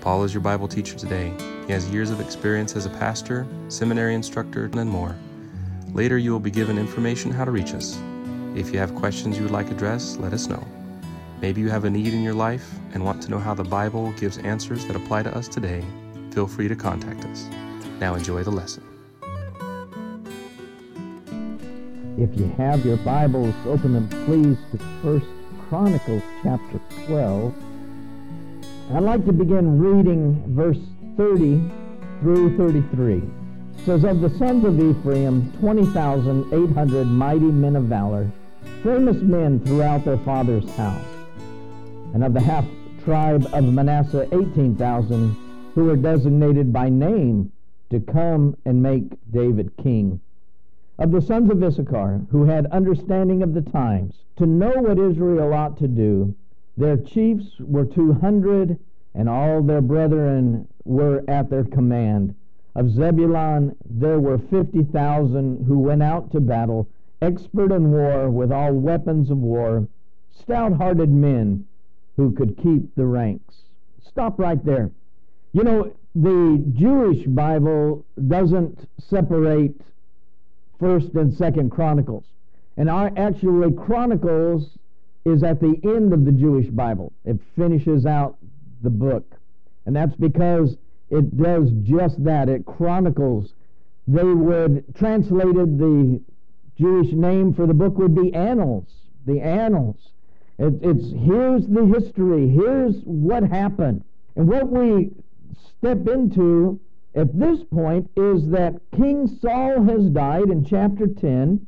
Paul 0.00 0.22
is 0.22 0.32
your 0.32 0.40
Bible 0.40 0.68
teacher 0.68 0.96
today. 0.96 1.32
He 1.66 1.72
has 1.72 1.90
years 1.90 2.10
of 2.10 2.20
experience 2.20 2.76
as 2.76 2.86
a 2.86 2.90
pastor, 2.90 3.46
seminary 3.68 4.14
instructor, 4.14 4.64
and 4.66 4.88
more. 4.88 5.16
Later, 5.92 6.18
you 6.18 6.30
will 6.30 6.40
be 6.40 6.50
given 6.50 6.78
information 6.78 7.32
how 7.32 7.44
to 7.44 7.50
reach 7.50 7.74
us. 7.74 7.98
If 8.54 8.72
you 8.72 8.78
have 8.78 8.94
questions 8.94 9.36
you 9.36 9.42
would 9.42 9.52
like 9.52 9.70
addressed, 9.70 10.20
let 10.20 10.32
us 10.32 10.46
know. 10.46 10.64
Maybe 11.40 11.60
you 11.60 11.68
have 11.68 11.84
a 11.84 11.90
need 11.90 12.14
in 12.14 12.22
your 12.22 12.34
life 12.34 12.74
and 12.94 13.04
want 13.04 13.22
to 13.22 13.30
know 13.30 13.38
how 13.38 13.54
the 13.54 13.64
Bible 13.64 14.12
gives 14.12 14.38
answers 14.38 14.86
that 14.86 14.96
apply 14.96 15.24
to 15.24 15.36
us 15.36 15.48
today. 15.48 15.84
Feel 16.30 16.46
free 16.46 16.68
to 16.68 16.76
contact 16.76 17.24
us. 17.24 17.48
Now 17.98 18.14
enjoy 18.14 18.44
the 18.44 18.50
lesson. 18.50 18.84
If 22.16 22.38
you 22.38 22.48
have 22.56 22.84
your 22.84 22.96
Bibles, 22.98 23.54
open 23.66 23.94
them 23.94 24.08
please 24.26 24.58
to 24.72 24.78
First 25.02 25.26
Chronicles 25.68 26.22
chapter 26.42 26.80
12. 27.06 27.54
I'd 28.90 29.02
like 29.02 29.26
to 29.26 29.32
begin 29.32 29.78
reading 29.78 30.42
verse 30.54 30.78
30 31.18 31.60
through 32.20 32.56
33. 32.56 33.16
It 33.16 33.22
says, 33.84 34.02
Of 34.04 34.22
the 34.22 34.30
sons 34.38 34.64
of 34.64 34.80
Ephraim, 34.80 35.52
20,800 35.60 37.04
mighty 37.04 37.52
men 37.52 37.76
of 37.76 37.84
valor, 37.84 38.30
famous 38.82 39.18
men 39.18 39.60
throughout 39.60 40.06
their 40.06 40.16
father's 40.18 40.68
house. 40.70 41.04
And 42.14 42.24
of 42.24 42.32
the 42.32 42.40
half 42.40 42.64
tribe 43.04 43.46
of 43.52 43.64
Manasseh, 43.64 44.26
18,000 44.32 45.36
who 45.74 45.84
were 45.84 45.96
designated 45.96 46.72
by 46.72 46.88
name 46.88 47.52
to 47.90 48.00
come 48.00 48.56
and 48.64 48.82
make 48.82 49.12
David 49.30 49.76
king 49.76 50.20
of 50.98 51.12
the 51.12 51.20
sons 51.20 51.50
of 51.50 51.62
Issachar, 51.62 52.22
who 52.30 52.44
had 52.44 52.66
understanding 52.66 53.42
of 53.42 53.54
the 53.54 53.62
times, 53.62 54.14
to 54.36 54.46
know 54.46 54.72
what 54.76 54.98
Israel 54.98 55.54
ought 55.54 55.76
to 55.78 55.86
do, 55.86 56.34
their 56.78 56.96
chiefs 56.96 57.58
were 57.58 57.84
two 57.84 58.12
hundred, 58.12 58.78
and 59.14 59.28
all 59.28 59.62
their 59.62 59.82
brethren 59.82 60.66
were 60.84 61.22
at 61.28 61.50
their 61.50 61.64
command. 61.64 62.34
Of 62.74 62.90
Zebulun 62.90 63.74
there 63.84 64.20
were 64.20 64.38
fifty 64.38 64.84
thousand 64.84 65.66
who 65.66 65.78
went 65.80 66.02
out 66.02 66.30
to 66.32 66.40
battle, 66.40 66.88
expert 67.20 67.72
in 67.72 67.90
war 67.90 68.30
with 68.30 68.52
all 68.52 68.72
weapons 68.72 69.30
of 69.30 69.38
war, 69.38 69.88
stout 70.30 70.72
hearted 70.74 71.10
men 71.10 71.66
who 72.16 72.30
could 72.32 72.56
keep 72.56 72.94
the 72.94 73.06
ranks. 73.06 73.62
Stop 74.06 74.38
right 74.38 74.64
there. 74.64 74.92
You 75.52 75.64
know, 75.64 75.92
the 76.14 76.64
Jewish 76.72 77.26
Bible 77.26 78.04
doesn't 78.28 78.88
separate 78.98 79.80
First 80.78 81.14
and 81.14 81.34
Second 81.34 81.70
Chronicles. 81.70 82.24
And 82.76 82.88
our 82.88 83.10
actually 83.16 83.72
Chronicles 83.72 84.77
is 85.28 85.42
at 85.42 85.60
the 85.60 85.78
end 85.84 86.12
of 86.12 86.24
the 86.24 86.32
Jewish 86.32 86.68
Bible. 86.68 87.12
It 87.24 87.38
finishes 87.56 88.06
out 88.06 88.38
the 88.82 88.90
book. 88.90 89.36
And 89.86 89.94
that's 89.94 90.14
because 90.16 90.76
it 91.10 91.36
does 91.36 91.70
just 91.82 92.22
that. 92.24 92.48
It 92.48 92.66
chronicles. 92.66 93.52
They 94.06 94.24
would 94.24 94.84
translated 94.94 95.78
the 95.78 96.20
Jewish 96.78 97.12
name 97.12 97.52
for 97.52 97.66
the 97.66 97.74
book 97.74 97.98
would 97.98 98.14
be 98.14 98.32
annals. 98.34 98.86
The 99.26 99.40
annals. 99.40 99.96
It, 100.58 100.74
it's 100.82 101.10
here's 101.12 101.66
the 101.66 101.86
history. 101.86 102.48
Here's 102.48 102.96
what 103.04 103.42
happened. 103.42 104.04
And 104.36 104.48
what 104.48 104.68
we 104.68 105.10
step 105.78 106.06
into 106.06 106.80
at 107.14 107.38
this 107.38 107.60
point 107.64 108.10
is 108.16 108.48
that 108.50 108.80
King 108.96 109.26
Saul 109.40 109.82
has 109.84 110.04
died 110.10 110.50
in 110.50 110.64
chapter 110.64 111.06
10 111.06 111.66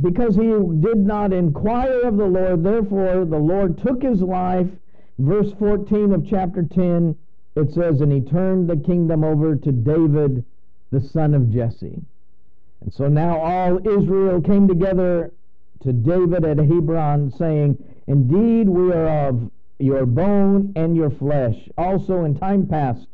because 0.00 0.34
he 0.34 0.48
did 0.80 0.98
not 0.98 1.32
inquire 1.32 2.00
of 2.02 2.16
the 2.16 2.26
Lord. 2.26 2.64
Therefore, 2.64 3.24
the 3.24 3.38
Lord 3.38 3.78
took 3.78 4.02
his 4.02 4.20
life. 4.20 4.66
Verse 5.18 5.52
14 5.58 6.12
of 6.12 6.26
chapter 6.28 6.62
10, 6.62 7.16
it 7.54 7.72
says, 7.72 8.00
And 8.00 8.12
he 8.12 8.20
turned 8.20 8.68
the 8.68 8.76
kingdom 8.76 9.22
over 9.22 9.54
to 9.54 9.72
David, 9.72 10.44
the 10.90 11.00
son 11.00 11.34
of 11.34 11.52
Jesse. 11.52 12.02
And 12.80 12.92
so 12.92 13.08
now 13.08 13.38
all 13.38 13.78
Israel 13.86 14.40
came 14.40 14.66
together 14.66 15.32
to 15.82 15.92
David 15.92 16.44
at 16.44 16.58
Hebron, 16.58 17.30
saying, 17.30 17.82
Indeed, 18.06 18.68
we 18.68 18.92
are 18.92 19.28
of 19.28 19.50
your 19.78 20.06
bone 20.06 20.72
and 20.76 20.96
your 20.96 21.10
flesh. 21.10 21.56
Also, 21.78 22.24
in 22.24 22.36
time 22.36 22.66
past, 22.66 23.06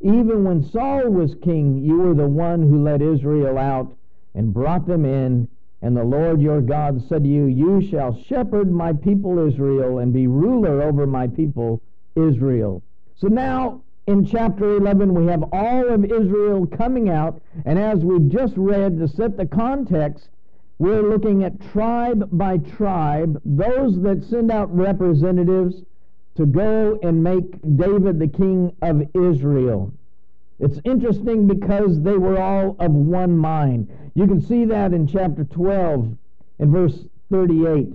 even 0.00 0.44
when 0.44 0.62
Saul 0.62 1.08
was 1.10 1.34
king, 1.42 1.82
you 1.84 1.98
were 1.98 2.14
the 2.14 2.28
one 2.28 2.62
who 2.62 2.82
led 2.82 3.00
Israel 3.00 3.56
out 3.56 3.96
and 4.34 4.52
brought 4.52 4.86
them 4.86 5.04
in. 5.04 5.48
And 5.84 5.94
the 5.94 6.02
Lord 6.02 6.40
your 6.40 6.62
God 6.62 7.06
said 7.10 7.24
to 7.24 7.28
you, 7.28 7.44
You 7.44 7.86
shall 7.90 8.18
shepherd 8.22 8.72
my 8.72 8.94
people 8.94 9.38
Israel 9.38 9.98
and 9.98 10.14
be 10.14 10.26
ruler 10.26 10.80
over 10.80 11.06
my 11.06 11.28
people 11.28 11.82
Israel. 12.16 12.82
So 13.16 13.28
now 13.28 13.82
in 14.06 14.24
chapter 14.24 14.78
11, 14.78 15.12
we 15.12 15.26
have 15.26 15.44
all 15.52 15.86
of 15.90 16.06
Israel 16.06 16.66
coming 16.66 17.10
out. 17.10 17.42
And 17.66 17.78
as 17.78 17.98
we've 17.98 18.30
just 18.30 18.54
read, 18.56 18.98
to 18.98 19.06
set 19.06 19.36
the 19.36 19.44
context, 19.44 20.30
we're 20.78 21.02
looking 21.02 21.44
at 21.44 21.60
tribe 21.70 22.30
by 22.32 22.56
tribe, 22.56 23.38
those 23.44 24.00
that 24.04 24.24
send 24.24 24.50
out 24.50 24.74
representatives 24.74 25.82
to 26.36 26.46
go 26.46 26.98
and 27.02 27.22
make 27.22 27.60
David 27.76 28.18
the 28.18 28.28
king 28.28 28.74
of 28.80 29.02
Israel. 29.14 29.92
It's 30.58 30.80
interesting 30.84 31.46
because 31.46 32.00
they 32.00 32.16
were 32.16 32.40
all 32.40 32.76
of 32.78 32.92
one 32.92 33.36
mind. 33.36 33.90
You 34.14 34.26
can 34.26 34.40
see 34.40 34.64
that 34.66 34.92
in 34.92 35.06
chapter 35.06 35.44
12 35.44 36.16
in 36.60 36.70
verse 36.70 37.04
38. 37.30 37.88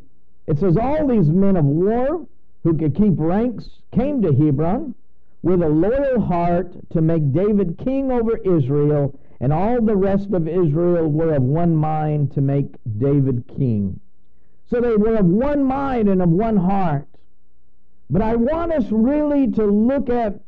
It 0.47 0.59
says, 0.59 0.77
All 0.77 1.07
these 1.07 1.29
men 1.29 1.55
of 1.55 1.65
war 1.65 2.27
who 2.63 2.77
could 2.77 2.95
keep 2.95 3.13
ranks 3.17 3.69
came 3.91 4.21
to 4.21 4.33
Hebron 4.33 4.95
with 5.41 5.61
a 5.61 5.69
loyal 5.69 6.19
heart 6.19 6.73
to 6.89 7.01
make 7.01 7.31
David 7.31 7.77
king 7.77 8.11
over 8.11 8.37
Israel, 8.37 9.17
and 9.39 9.53
all 9.53 9.81
the 9.81 9.95
rest 9.95 10.31
of 10.33 10.47
Israel 10.47 11.07
were 11.07 11.35
of 11.35 11.43
one 11.43 11.75
mind 11.75 12.33
to 12.33 12.41
make 12.41 12.75
David 12.97 13.45
king. 13.47 13.99
So 14.69 14.81
they 14.81 14.97
were 14.97 15.15
of 15.15 15.25
one 15.25 15.63
mind 15.63 16.09
and 16.09 16.21
of 16.21 16.29
one 16.29 16.57
heart. 16.57 17.07
But 18.09 18.21
I 18.21 18.35
want 18.35 18.73
us 18.73 18.85
really 18.91 19.49
to 19.51 19.65
look 19.65 20.09
at 20.09 20.41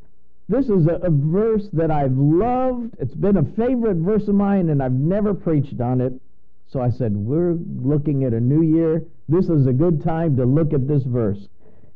this 0.52 0.70
is 0.70 0.86
a, 0.86 0.96
a, 0.96 1.10
verse 1.10 1.70
that 1.72 1.90
I've 1.90 2.18
loved. 2.18 2.96
It's 3.00 3.16
been 3.16 3.38
a 3.38 3.44
favorite 3.44 3.98
verse 3.98 4.28
of 4.28 4.36
mine, 4.36 4.68
and 4.68 4.84
I've 4.84 4.92
never 4.92 5.34
preached 5.34 5.80
on 5.80 6.02
it. 6.02 6.14
So 6.68 6.82
I 6.82 6.90
said, 6.90 7.16
We're 7.16 7.58
looking 7.82 8.26
at 8.26 8.34
a 8.34 8.40
new 8.40 8.62
year. 8.62 9.02
This 9.30 9.48
is 9.48 9.66
a 9.66 9.72
good 9.72 10.04
time 10.04 10.36
to 10.36 10.46
look 10.46 10.74
at 10.74 10.90
this 10.90 11.04
verse. 11.04 11.48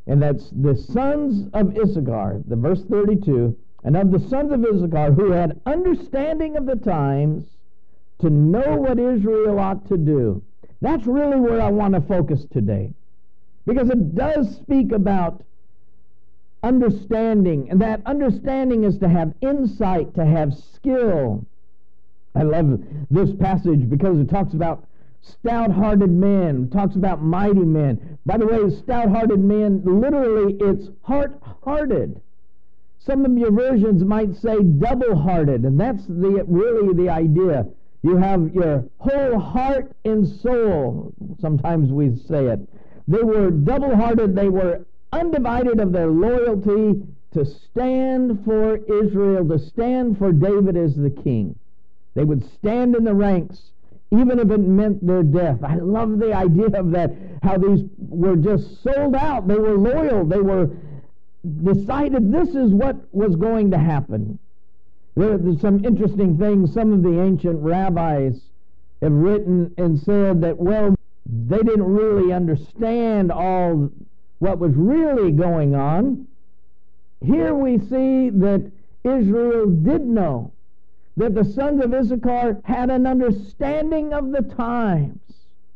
And 0.07 0.21
that's 0.21 0.49
the 0.51 0.75
sons 0.75 1.49
of 1.53 1.77
Issachar, 1.77 2.43
the 2.47 2.55
verse 2.55 2.81
32, 2.89 3.57
and 3.83 3.97
of 3.97 4.11
the 4.11 4.19
sons 4.29 4.53
of 4.53 4.63
Issachar 4.63 5.11
who 5.11 5.31
had 5.31 5.59
understanding 5.65 6.55
of 6.55 6.65
the 6.65 6.77
times 6.77 7.47
to 8.19 8.29
know 8.29 8.77
what 8.77 8.99
Israel 8.99 9.59
ought 9.59 9.85
to 9.89 9.97
do. 9.97 10.41
That's 10.81 11.05
really 11.05 11.39
where 11.39 11.61
I 11.61 11.69
want 11.71 11.93
to 11.95 12.01
focus 12.01 12.45
today. 12.53 12.93
Because 13.65 13.89
it 13.89 14.15
does 14.15 14.55
speak 14.55 14.93
about 14.93 15.43
understanding. 16.65 17.69
And 17.69 17.79
that 17.81 18.01
understanding 18.05 18.83
is 18.83 18.97
to 18.97 19.07
have 19.07 19.33
insight, 19.41 20.15
to 20.15 20.25
have 20.25 20.53
skill. 20.53 21.45
I 22.33 22.43
love 22.43 22.81
this 23.09 23.29
passage 23.39 23.89
because 23.89 24.19
it 24.19 24.29
talks 24.29 24.53
about 24.53 24.85
stout 25.21 25.71
hearted 25.71 26.11
men, 26.11 26.69
talks 26.69 26.95
about 26.95 27.21
mighty 27.21 27.63
men. 27.63 28.17
By 28.25 28.37
the 28.37 28.47
way, 28.47 28.69
stout 28.75 29.09
hearted 29.09 29.39
men, 29.39 29.81
literally, 29.85 30.57
it's 30.59 30.89
heart 31.03 31.39
hearted. 31.63 32.19
Some 32.99 33.23
of 33.23 33.37
your 33.37 33.51
versions 33.51 34.03
might 34.03 34.35
say 34.35 34.61
double 34.63 35.15
hearted, 35.15 35.63
and 35.63 35.79
that's 35.79 36.05
the, 36.07 36.43
really 36.47 36.93
the 36.93 37.09
idea. 37.09 37.67
You 38.01 38.17
have 38.17 38.53
your 38.53 38.85
whole 38.97 39.39
heart 39.39 39.91
and 40.03 40.27
soul. 40.27 41.13
Sometimes 41.39 41.91
we 41.91 42.15
say 42.27 42.47
it. 42.47 42.59
They 43.07 43.23
were 43.23 43.51
double 43.51 43.95
hearted, 43.95 44.35
they 44.35 44.49
were 44.49 44.85
undivided 45.19 45.79
of 45.79 45.91
their 45.91 46.07
loyalty 46.07 47.01
to 47.33 47.45
stand 47.45 48.43
for 48.45 48.77
Israel, 48.77 49.47
to 49.47 49.59
stand 49.59 50.17
for 50.17 50.31
David 50.31 50.77
as 50.77 50.95
the 50.95 51.09
king. 51.09 51.57
They 52.13 52.23
would 52.23 52.43
stand 52.53 52.95
in 52.95 53.03
the 53.03 53.13
ranks, 53.13 53.71
even 54.11 54.39
if 54.39 54.49
it 54.49 54.59
meant 54.59 55.05
their 55.05 55.23
death. 55.23 55.63
I 55.63 55.75
love 55.75 56.19
the 56.19 56.33
idea 56.33 56.67
of 56.67 56.91
that, 56.91 57.13
how 57.43 57.57
these 57.57 57.81
were 57.97 58.37
just 58.37 58.81
sold 58.83 59.15
out. 59.15 59.47
They 59.47 59.57
were 59.57 59.77
loyal. 59.77 60.25
They 60.25 60.39
were 60.39 60.69
decided 61.63 62.31
this 62.31 62.49
is 62.49 62.71
what 62.71 62.95
was 63.13 63.35
going 63.35 63.71
to 63.71 63.77
happen. 63.77 64.39
There 65.15 65.37
there's 65.37 65.61
some 65.61 65.83
interesting 65.85 66.37
things. 66.37 66.73
Some 66.73 66.93
of 66.93 67.03
the 67.03 67.21
ancient 67.21 67.61
rabbis 67.61 68.39
have 69.01 69.11
written 69.11 69.73
and 69.77 69.99
said 69.99 70.41
that, 70.41 70.57
well, 70.57 70.95
they 71.25 71.57
didn't 71.57 71.83
really 71.83 72.31
understand 72.31 73.31
all 73.31 73.89
what 74.45 74.59
was 74.59 74.73
really 74.75 75.31
going 75.31 75.73
on. 75.73 76.27
Here 77.25 77.55
we 77.55 77.79
see 77.79 78.29
that 78.29 78.71
Israel 79.03 79.65
did 79.65 80.05
know 80.05 80.51
that 81.17 81.33
the 81.33 81.43
sons 81.43 81.83
of 81.83 81.91
Issachar 81.91 82.61
had 82.63 82.91
an 82.91 83.07
understanding 83.07 84.13
of 84.13 84.31
the 84.31 84.43
times, 84.43 85.19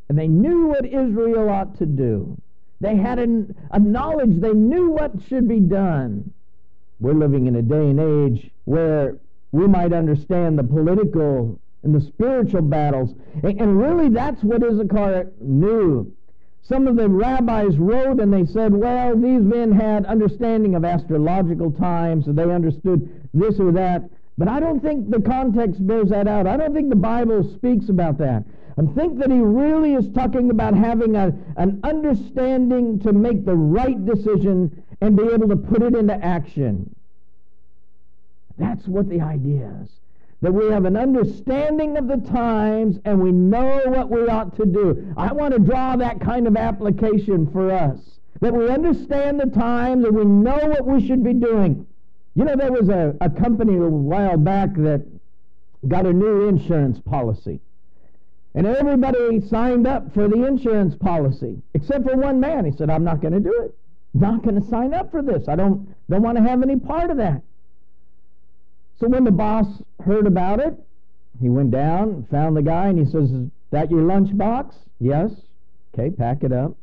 and 0.08 0.16
they 0.16 0.28
knew 0.28 0.66
what 0.66 0.86
Israel 0.86 1.50
ought 1.50 1.76
to 1.78 1.86
do. 1.86 2.40
They 2.80 2.94
had 2.94 3.18
an, 3.18 3.56
a 3.72 3.80
knowledge, 3.80 4.40
they 4.40 4.52
knew 4.52 4.90
what 4.90 5.20
should 5.26 5.48
be 5.48 5.58
done. 5.58 6.32
We're 7.00 7.14
living 7.14 7.48
in 7.48 7.56
a 7.56 7.62
day 7.62 7.90
and 7.90 7.98
age 7.98 8.50
where 8.66 9.16
we 9.50 9.66
might 9.66 9.92
understand 9.92 10.56
the 10.56 10.62
political 10.62 11.58
and 11.82 11.92
the 11.92 12.00
spiritual 12.00 12.62
battles. 12.62 13.14
And, 13.42 13.60
and 13.60 13.80
really, 13.80 14.10
that's 14.10 14.44
what 14.44 14.62
Issachar 14.62 15.32
knew. 15.40 16.12
Some 16.62 16.86
of 16.86 16.96
the 16.96 17.08
rabbis 17.08 17.76
wrote 17.78 18.20
and 18.20 18.32
they 18.32 18.46
said, 18.46 18.72
well, 18.72 19.16
these 19.16 19.42
men 19.42 19.72
had 19.72 20.06
understanding 20.06 20.74
of 20.74 20.84
astrological 20.84 21.72
times, 21.72 22.26
so 22.26 22.32
they 22.32 22.44
understood 22.44 23.28
this 23.34 23.58
or 23.58 23.72
that. 23.72 24.08
But 24.38 24.48
I 24.48 24.60
don't 24.60 24.80
think 24.80 25.10
the 25.10 25.20
context 25.20 25.84
bears 25.86 26.10
that 26.10 26.28
out. 26.28 26.46
I 26.46 26.56
don't 26.56 26.72
think 26.72 26.88
the 26.88 26.96
Bible 26.96 27.42
speaks 27.56 27.88
about 27.88 28.18
that. 28.18 28.44
I 28.78 28.82
think 28.94 29.18
that 29.18 29.30
he 29.30 29.38
really 29.38 29.94
is 29.94 30.08
talking 30.14 30.50
about 30.50 30.74
having 30.74 31.16
a, 31.16 31.32
an 31.56 31.80
understanding 31.82 32.98
to 33.00 33.12
make 33.12 33.44
the 33.44 33.56
right 33.56 34.02
decision 34.06 34.82
and 35.00 35.16
be 35.16 35.24
able 35.24 35.48
to 35.48 35.56
put 35.56 35.82
it 35.82 35.94
into 35.94 36.14
action. 36.14 36.94
That's 38.58 38.86
what 38.86 39.08
the 39.08 39.20
idea 39.20 39.70
is. 39.82 39.90
That 40.42 40.52
we 40.52 40.70
have 40.70 40.86
an 40.86 40.96
understanding 40.96 41.98
of 41.98 42.08
the 42.08 42.16
times 42.16 42.98
and 43.04 43.20
we 43.20 43.30
know 43.30 43.82
what 43.86 44.10
we 44.10 44.26
ought 44.26 44.56
to 44.56 44.64
do. 44.64 45.12
I 45.16 45.32
want 45.32 45.52
to 45.52 45.60
draw 45.60 45.96
that 45.96 46.20
kind 46.20 46.46
of 46.46 46.56
application 46.56 47.50
for 47.52 47.70
us. 47.70 47.98
That 48.40 48.54
we 48.54 48.70
understand 48.70 49.38
the 49.38 49.46
times 49.46 50.04
and 50.04 50.16
we 50.16 50.24
know 50.24 50.56
what 50.56 50.86
we 50.86 51.06
should 51.06 51.22
be 51.22 51.34
doing. 51.34 51.86
You 52.34 52.44
know, 52.44 52.56
there 52.56 52.72
was 52.72 52.88
a, 52.88 53.14
a 53.20 53.28
company 53.28 53.76
a 53.76 53.80
while 53.80 54.38
back 54.38 54.74
that 54.76 55.04
got 55.86 56.06
a 56.06 56.12
new 56.12 56.48
insurance 56.48 56.98
policy. 57.00 57.60
And 58.54 58.66
everybody 58.66 59.40
signed 59.46 59.86
up 59.86 60.12
for 60.12 60.26
the 60.26 60.44
insurance 60.44 60.94
policy, 60.96 61.62
except 61.74 62.04
for 62.04 62.16
one 62.16 62.40
man. 62.40 62.64
He 62.64 62.72
said, 62.72 62.90
I'm 62.90 63.04
not 63.04 63.20
going 63.20 63.34
to 63.34 63.40
do 63.40 63.62
it. 63.62 63.76
Not 64.14 64.42
going 64.42 64.60
to 64.60 64.66
sign 64.68 64.92
up 64.92 65.10
for 65.10 65.22
this. 65.22 65.48
I 65.48 65.54
don't, 65.54 65.94
don't 66.08 66.22
want 66.22 66.36
to 66.36 66.42
have 66.42 66.62
any 66.62 66.76
part 66.76 67.10
of 67.10 67.16
that. 67.18 67.42
So 69.00 69.08
when 69.08 69.24
the 69.24 69.30
boss 69.30 69.66
heard 70.04 70.26
about 70.26 70.60
it, 70.60 70.74
he 71.40 71.48
went 71.48 71.70
down, 71.70 72.26
found 72.30 72.54
the 72.56 72.62
guy, 72.62 72.88
and 72.88 72.98
he 72.98 73.06
says, 73.06 73.30
Is 73.30 73.48
that 73.70 73.90
your 73.90 74.02
lunch 74.02 74.36
box? 74.36 74.76
Yes. 74.98 75.30
Okay, 75.94 76.10
pack 76.10 76.44
it 76.44 76.52
up. 76.52 76.76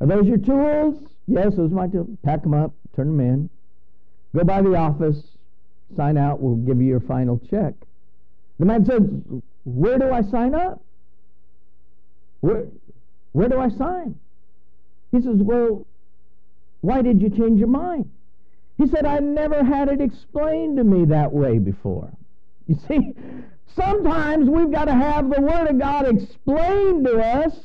Are 0.00 0.08
those 0.08 0.26
your 0.26 0.38
tools? 0.38 1.00
Yes, 1.26 1.54
those 1.54 1.70
are 1.70 1.74
my 1.74 1.86
tools. 1.86 2.08
Pack 2.24 2.42
them 2.42 2.52
up, 2.52 2.72
turn 2.96 3.16
them 3.16 3.20
in. 3.20 3.50
Go 4.36 4.42
by 4.42 4.60
the 4.60 4.74
office, 4.74 5.22
sign 5.96 6.18
out, 6.18 6.40
we'll 6.40 6.56
give 6.56 6.80
you 6.82 6.88
your 6.88 7.00
final 7.00 7.40
check. 7.48 7.74
The 8.58 8.66
man 8.66 8.84
says, 8.84 9.02
Where 9.64 9.98
do 9.98 10.10
I 10.10 10.22
sign 10.22 10.54
up? 10.54 10.82
Where, 12.40 12.66
where 13.32 13.48
do 13.48 13.60
I 13.60 13.68
sign? 13.68 14.18
He 15.12 15.22
says, 15.22 15.36
Well, 15.36 15.86
why 16.80 17.02
did 17.02 17.22
you 17.22 17.30
change 17.30 17.60
your 17.60 17.68
mind? 17.68 18.10
He 18.76 18.86
said, 18.88 19.06
I 19.06 19.18
never 19.20 19.62
had 19.62 19.88
it 19.88 20.00
explained 20.00 20.78
to 20.78 20.84
me 20.84 21.04
that 21.06 21.32
way 21.32 21.58
before. 21.58 22.10
You 22.66 22.76
see, 22.88 23.14
sometimes 23.76 24.48
we've 24.48 24.72
got 24.72 24.86
to 24.86 24.94
have 24.94 25.30
the 25.30 25.40
Word 25.40 25.68
of 25.68 25.78
God 25.78 26.08
explained 26.08 27.04
to 27.06 27.20
us 27.20 27.60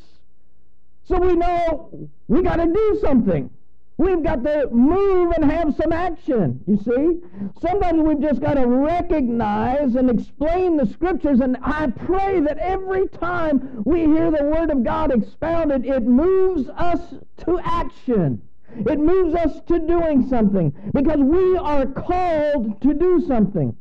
so 1.06 1.18
we 1.18 1.36
know 1.36 2.10
we 2.28 2.44
got 2.44 2.58
to 2.58 2.68
do 2.68 3.00
something. 3.02 3.50
We've 3.98 4.24
got 4.24 4.44
to 4.46 4.70
move 4.72 5.34
and 5.34 5.52
have 5.52 5.76
some 5.76 5.92
action, 5.92 6.62
you 6.66 6.78
see. 6.78 7.20
Sometimes 7.60 8.02
we've 8.02 8.22
just 8.22 8.40
got 8.40 8.54
to 8.54 8.66
recognize 8.66 9.96
and 9.96 10.10
explain 10.10 10.78
the 10.78 10.86
scriptures, 10.86 11.42
and 11.42 11.58
I 11.62 11.88
pray 11.88 12.40
that 12.40 12.60
every 12.60 13.10
time 13.10 13.84
we 13.84 14.02
hear 14.06 14.32
the 14.32 14.44
Word 14.44 14.70
of 14.70 14.86
God 14.86 15.12
expounded, 15.12 15.86
it 15.86 16.04
moves 16.04 16.70
us 16.70 17.02
to 17.46 17.60
action. 17.60 18.42
It 18.78 19.00
moves 19.00 19.36
us 19.36 19.62
to 19.68 19.80
doing 19.80 20.28
something 20.30 20.74
because 20.94 21.20
we 21.20 21.58
are 21.58 21.86
called 21.86 22.82
to 22.82 22.94
do 22.94 23.24
something. 23.28 23.76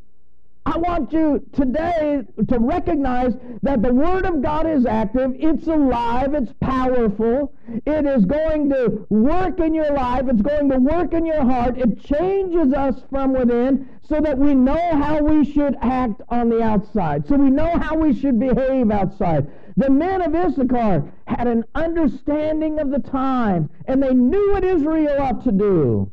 I 0.68 0.76
want 0.76 1.14
you 1.14 1.42
today 1.54 2.24
to 2.46 2.58
recognize 2.58 3.32
that 3.62 3.80
the 3.80 3.92
Word 3.92 4.26
of 4.26 4.42
God 4.42 4.68
is 4.68 4.84
active, 4.84 5.34
it's 5.38 5.66
alive, 5.66 6.34
it's 6.34 6.52
powerful, 6.60 7.54
it 7.86 8.04
is 8.04 8.26
going 8.26 8.68
to 8.68 9.06
work 9.08 9.60
in 9.60 9.72
your 9.72 9.90
life, 9.94 10.24
it's 10.28 10.42
going 10.42 10.68
to 10.68 10.76
work 10.76 11.14
in 11.14 11.24
your 11.24 11.42
heart, 11.42 11.78
it 11.78 12.04
changes 12.04 12.74
us 12.74 13.02
from 13.08 13.32
within 13.32 13.88
so 14.02 14.20
that 14.20 14.36
we 14.36 14.54
know 14.54 14.90
how 14.92 15.22
we 15.22 15.42
should 15.50 15.74
act 15.80 16.20
on 16.28 16.50
the 16.50 16.60
outside, 16.60 17.26
so 17.26 17.36
we 17.36 17.48
know 17.48 17.78
how 17.78 17.96
we 17.96 18.14
should 18.14 18.38
behave 18.38 18.90
outside. 18.90 19.50
The 19.78 19.90
men 19.90 20.22
of 20.22 20.34
Issachar 20.34 21.04
had 21.28 21.46
an 21.46 21.64
understanding 21.76 22.80
of 22.80 22.90
the 22.90 22.98
time, 22.98 23.70
and 23.86 24.02
they 24.02 24.12
knew 24.12 24.50
what 24.52 24.64
Israel 24.64 25.22
ought 25.22 25.44
to 25.44 25.52
do. 25.52 26.10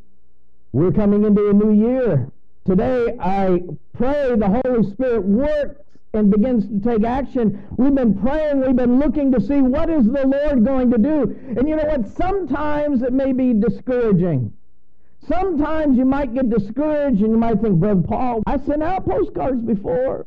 We're 0.70 0.92
coming 0.92 1.24
into 1.24 1.50
a 1.50 1.52
new 1.52 1.72
year. 1.72 2.30
Today, 2.64 3.16
I 3.18 3.64
pray 3.92 4.36
the 4.36 4.62
Holy 4.64 4.88
Spirit 4.92 5.24
works 5.24 5.80
and 6.12 6.30
begins 6.30 6.68
to 6.68 6.78
take 6.78 7.04
action. 7.04 7.66
We've 7.76 7.92
been 7.92 8.16
praying, 8.16 8.60
we've 8.60 8.76
been 8.76 9.00
looking 9.00 9.32
to 9.32 9.40
see 9.40 9.60
what 9.62 9.90
is 9.90 10.06
the 10.06 10.28
Lord 10.28 10.64
going 10.64 10.92
to 10.92 10.98
do. 10.98 11.36
And 11.58 11.68
you 11.68 11.74
know 11.74 11.86
what? 11.86 12.06
Sometimes 12.16 13.02
it 13.02 13.12
may 13.12 13.32
be 13.32 13.52
discouraging. 13.52 14.52
Sometimes 15.26 15.98
you 15.98 16.04
might 16.04 16.32
get 16.32 16.50
discouraged 16.50 17.20
and 17.20 17.32
you 17.32 17.36
might 17.36 17.60
think, 17.60 17.80
Brother 17.80 18.02
Paul, 18.02 18.44
I 18.46 18.58
sent 18.58 18.84
out 18.84 19.04
postcards 19.04 19.60
before. 19.60 20.24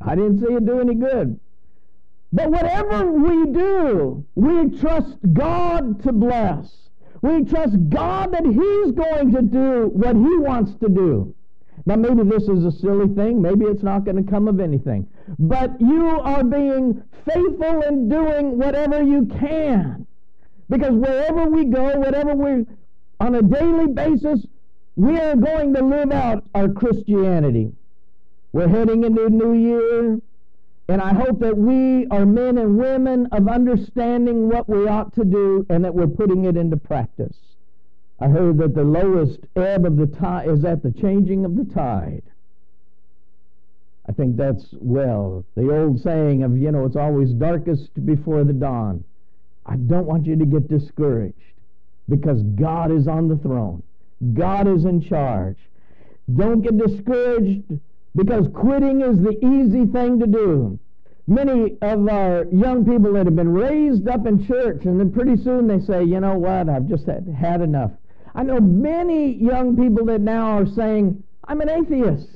I 0.00 0.14
didn't 0.14 0.38
see 0.38 0.54
it 0.54 0.64
do 0.64 0.80
any 0.80 0.94
good. 0.94 1.38
But 2.34 2.50
whatever 2.50 3.12
we 3.12 3.52
do, 3.52 4.26
we 4.34 4.76
trust 4.80 5.18
God 5.34 6.02
to 6.02 6.12
bless. 6.12 6.66
We 7.22 7.44
trust 7.44 7.76
God 7.90 8.32
that 8.32 8.44
He's 8.44 8.90
going 8.92 9.32
to 9.32 9.40
do 9.40 9.90
what 9.94 10.16
He 10.16 10.36
wants 10.38 10.74
to 10.80 10.88
do. 10.88 11.32
Now, 11.86 11.94
maybe 11.94 12.28
this 12.28 12.48
is 12.48 12.64
a 12.64 12.72
silly 12.72 13.06
thing. 13.14 13.40
Maybe 13.40 13.66
it's 13.66 13.84
not 13.84 14.04
going 14.04 14.16
to 14.16 14.28
come 14.28 14.48
of 14.48 14.58
anything. 14.58 15.06
But 15.38 15.80
you 15.80 16.20
are 16.22 16.42
being 16.42 17.04
faithful 17.24 17.82
in 17.82 18.08
doing 18.08 18.58
whatever 18.58 19.00
you 19.00 19.26
can. 19.26 20.04
Because 20.68 20.94
wherever 20.94 21.46
we 21.46 21.66
go, 21.66 22.00
whatever 22.00 22.34
we're 22.34 22.66
on 23.20 23.36
a 23.36 23.42
daily 23.42 23.86
basis, 23.86 24.44
we 24.96 25.20
are 25.20 25.36
going 25.36 25.72
to 25.74 25.84
live 25.84 26.10
out 26.10 26.42
our 26.52 26.68
Christianity. 26.68 27.70
We're 28.52 28.68
heading 28.68 29.04
into 29.04 29.26
a 29.26 29.30
new 29.30 29.52
year, 29.52 30.20
and 30.88 31.00
I 31.00 31.14
hope 31.14 31.40
that 31.40 31.56
we 31.56 32.06
are 32.08 32.26
men 32.26 32.58
and 32.58 32.76
women 32.76 33.26
of 33.32 33.48
understanding 33.48 34.48
what 34.48 34.68
we 34.68 34.86
ought 34.86 35.14
to 35.14 35.24
do 35.24 35.64
and 35.70 35.84
that 35.84 35.94
we're 35.94 36.06
putting 36.06 36.44
it 36.44 36.56
into 36.56 36.76
practice. 36.76 37.36
I 38.20 38.28
heard 38.28 38.58
that 38.58 38.74
the 38.74 38.84
lowest 38.84 39.40
ebb 39.56 39.86
of 39.86 39.96
the 39.96 40.06
tide 40.06 40.48
is 40.48 40.64
at 40.64 40.82
the 40.82 40.92
changing 40.92 41.44
of 41.44 41.56
the 41.56 41.64
tide. 41.64 42.22
I 44.06 44.12
think 44.12 44.36
that's, 44.36 44.66
well, 44.72 45.44
the 45.56 45.74
old 45.74 46.00
saying 46.02 46.42
of, 46.42 46.56
you 46.58 46.70
know, 46.70 46.84
it's 46.84 46.96
always 46.96 47.32
darkest 47.32 48.04
before 48.04 48.44
the 48.44 48.52
dawn. 48.52 49.02
I 49.64 49.76
don't 49.76 50.06
want 50.06 50.26
you 50.26 50.36
to 50.36 50.44
get 50.44 50.68
discouraged 50.68 51.34
because 52.10 52.42
God 52.42 52.92
is 52.92 53.08
on 53.08 53.28
the 53.28 53.36
throne. 53.36 53.82
God 54.34 54.68
is 54.68 54.84
in 54.84 55.00
charge. 55.00 55.56
Don't 56.34 56.60
get 56.60 56.76
discouraged 56.76 57.62
because 58.16 58.46
quitting 58.54 59.00
is 59.00 59.18
the 59.18 59.36
easy 59.44 59.86
thing 59.86 60.18
to 60.20 60.26
do. 60.26 60.78
Many 61.26 61.78
of 61.80 62.06
our 62.08 62.44
young 62.52 62.84
people 62.84 63.14
that 63.14 63.26
have 63.26 63.36
been 63.36 63.52
raised 63.52 64.08
up 64.08 64.26
in 64.26 64.46
church, 64.46 64.84
and 64.84 65.00
then 65.00 65.10
pretty 65.10 65.42
soon 65.42 65.66
they 65.66 65.80
say, 65.80 66.04
you 66.04 66.20
know 66.20 66.36
what, 66.36 66.68
I've 66.68 66.86
just 66.86 67.06
had, 67.06 67.26
had 67.28 67.60
enough. 67.62 67.92
I 68.34 68.42
know 68.42 68.60
many 68.60 69.32
young 69.32 69.76
people 69.76 70.04
that 70.06 70.20
now 70.20 70.58
are 70.58 70.66
saying, 70.66 71.22
I'm 71.44 71.60
an 71.60 71.70
atheist. 71.70 72.28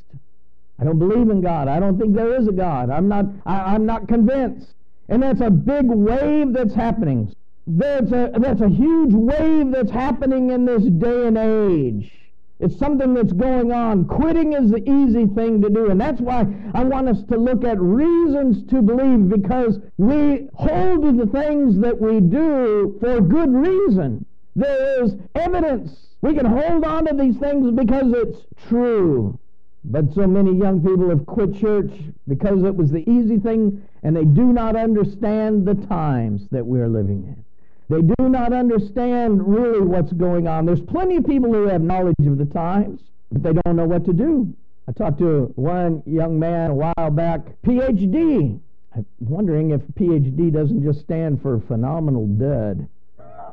I 0.80 0.84
don't 0.84 0.98
believe 0.98 1.28
in 1.28 1.40
God. 1.40 1.68
I 1.68 1.80
don't 1.80 1.98
think 1.98 2.14
there 2.14 2.34
is 2.40 2.46
a 2.46 2.52
God. 2.52 2.88
I'm 2.88 3.08
not, 3.08 3.26
I, 3.44 3.74
am 3.74 3.84
not 3.84 4.08
convinced. 4.08 4.74
And 5.08 5.22
that's 5.22 5.40
a 5.40 5.50
big 5.50 5.86
wave 5.86 6.52
that's 6.52 6.74
happening. 6.74 7.34
That's 7.66 8.12
a, 8.12 8.30
that's 8.38 8.60
a 8.60 8.68
huge 8.68 9.12
wave 9.12 9.72
that's 9.72 9.90
happening 9.90 10.50
in 10.50 10.64
this 10.64 10.84
day 10.84 11.26
and 11.26 11.36
age. 11.36 12.12
It's 12.60 12.76
something 12.76 13.14
that's 13.14 13.32
going 13.32 13.70
on. 13.72 14.06
Quitting 14.06 14.52
is 14.52 14.70
the 14.70 14.82
easy 14.88 15.26
thing 15.26 15.62
to 15.62 15.70
do. 15.70 15.90
And 15.90 16.00
that's 16.00 16.20
why 16.20 16.44
I 16.74 16.82
want 16.82 17.08
us 17.08 17.22
to 17.28 17.36
look 17.36 17.64
at 17.64 17.80
reasons 17.80 18.68
to 18.70 18.82
believe 18.82 19.28
because 19.28 19.78
we 19.96 20.48
hold 20.54 21.02
to 21.02 21.12
the 21.12 21.30
things 21.30 21.78
that 21.80 22.00
we 22.00 22.20
do 22.20 22.98
for 23.00 23.20
good 23.20 23.52
reason. 23.52 24.26
There 24.56 25.04
is 25.04 25.14
evidence. 25.36 26.08
We 26.20 26.34
can 26.34 26.46
hold 26.46 26.84
on 26.84 27.06
to 27.06 27.14
these 27.14 27.36
things 27.36 27.70
because 27.70 28.12
it's 28.12 28.44
true. 28.68 29.38
But 29.84 30.12
so 30.12 30.26
many 30.26 30.52
young 30.56 30.82
people 30.82 31.08
have 31.10 31.24
quit 31.26 31.54
church 31.54 31.92
because 32.26 32.64
it 32.64 32.74
was 32.74 32.90
the 32.90 33.08
easy 33.08 33.38
thing 33.38 33.82
and 34.02 34.16
they 34.16 34.24
do 34.24 34.52
not 34.52 34.74
understand 34.74 35.64
the 35.64 35.74
times 35.86 36.48
that 36.50 36.66
we're 36.66 36.88
living 36.88 37.24
in. 37.24 37.44
They 37.88 38.02
do 38.02 38.28
not 38.28 38.52
understand 38.52 39.46
really 39.46 39.80
what's 39.80 40.12
going 40.12 40.46
on. 40.46 40.66
There's 40.66 40.80
plenty 40.80 41.16
of 41.16 41.26
people 41.26 41.52
who 41.52 41.66
have 41.68 41.80
knowledge 41.80 42.16
of 42.26 42.36
the 42.36 42.44
times, 42.44 43.00
but 43.32 43.42
they 43.42 43.52
don't 43.64 43.76
know 43.76 43.86
what 43.86 44.04
to 44.04 44.12
do. 44.12 44.52
I 44.86 44.92
talked 44.92 45.18
to 45.18 45.52
one 45.56 46.02
young 46.06 46.38
man 46.38 46.70
a 46.70 46.74
while 46.74 47.10
back, 47.10 47.40
PhD. 47.62 48.60
I'm 48.94 49.06
wondering 49.20 49.70
if 49.70 49.80
PhD 49.98 50.52
doesn't 50.52 50.82
just 50.82 51.00
stand 51.00 51.40
for 51.40 51.60
phenomenal 51.60 52.26
dud 52.26 52.88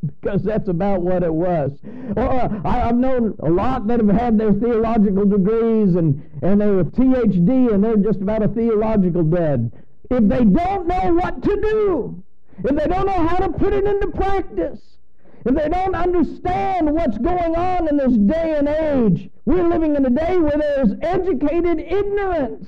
because 0.22 0.44
that's 0.44 0.68
about 0.68 1.02
what 1.02 1.24
it 1.24 1.34
was. 1.34 1.72
Or 2.16 2.24
uh, 2.24 2.62
I, 2.66 2.78
have 2.80 2.96
known 2.96 3.36
a 3.40 3.50
lot 3.50 3.88
that 3.88 4.00
have 4.00 4.10
had 4.10 4.38
their 4.38 4.54
theological 4.54 5.26
degrees 5.26 5.96
and, 5.96 6.24
and 6.42 6.60
they're 6.60 6.80
a 6.80 6.86
PhD 6.86 7.74
and 7.74 7.84
they're 7.84 7.98
just 7.98 8.22
about 8.22 8.44
a 8.44 8.48
theological 8.50 9.24
dud. 9.24 9.72
If 10.10 10.28
they 10.28 10.44
don't 10.44 10.88
know 10.88 11.14
what 11.14 11.42
to 11.42 11.62
do, 11.62 12.24
if 12.64 12.76
they 12.76 12.88
don't 12.88 13.06
know 13.06 13.28
how 13.28 13.38
to 13.38 13.50
put 13.52 13.74
it 13.74 13.86
into 13.86 14.08
practice, 14.08 14.98
if 15.46 15.54
they 15.54 15.70
don't 15.70 15.96
understand 15.96 16.92
what's 16.92 17.18
going 17.20 17.56
on 17.56 17.88
in 17.88 17.98
this 17.98 18.18
day 18.18 18.56
and 18.58 18.68
age, 18.68 19.30
we're 19.46 19.68
living 19.68 19.96
in 19.96 20.06
a 20.06 20.10
day 20.10 20.38
where 20.38 20.58
there's 20.58 20.94
educated 21.02 21.80
ignorance. 21.80 22.68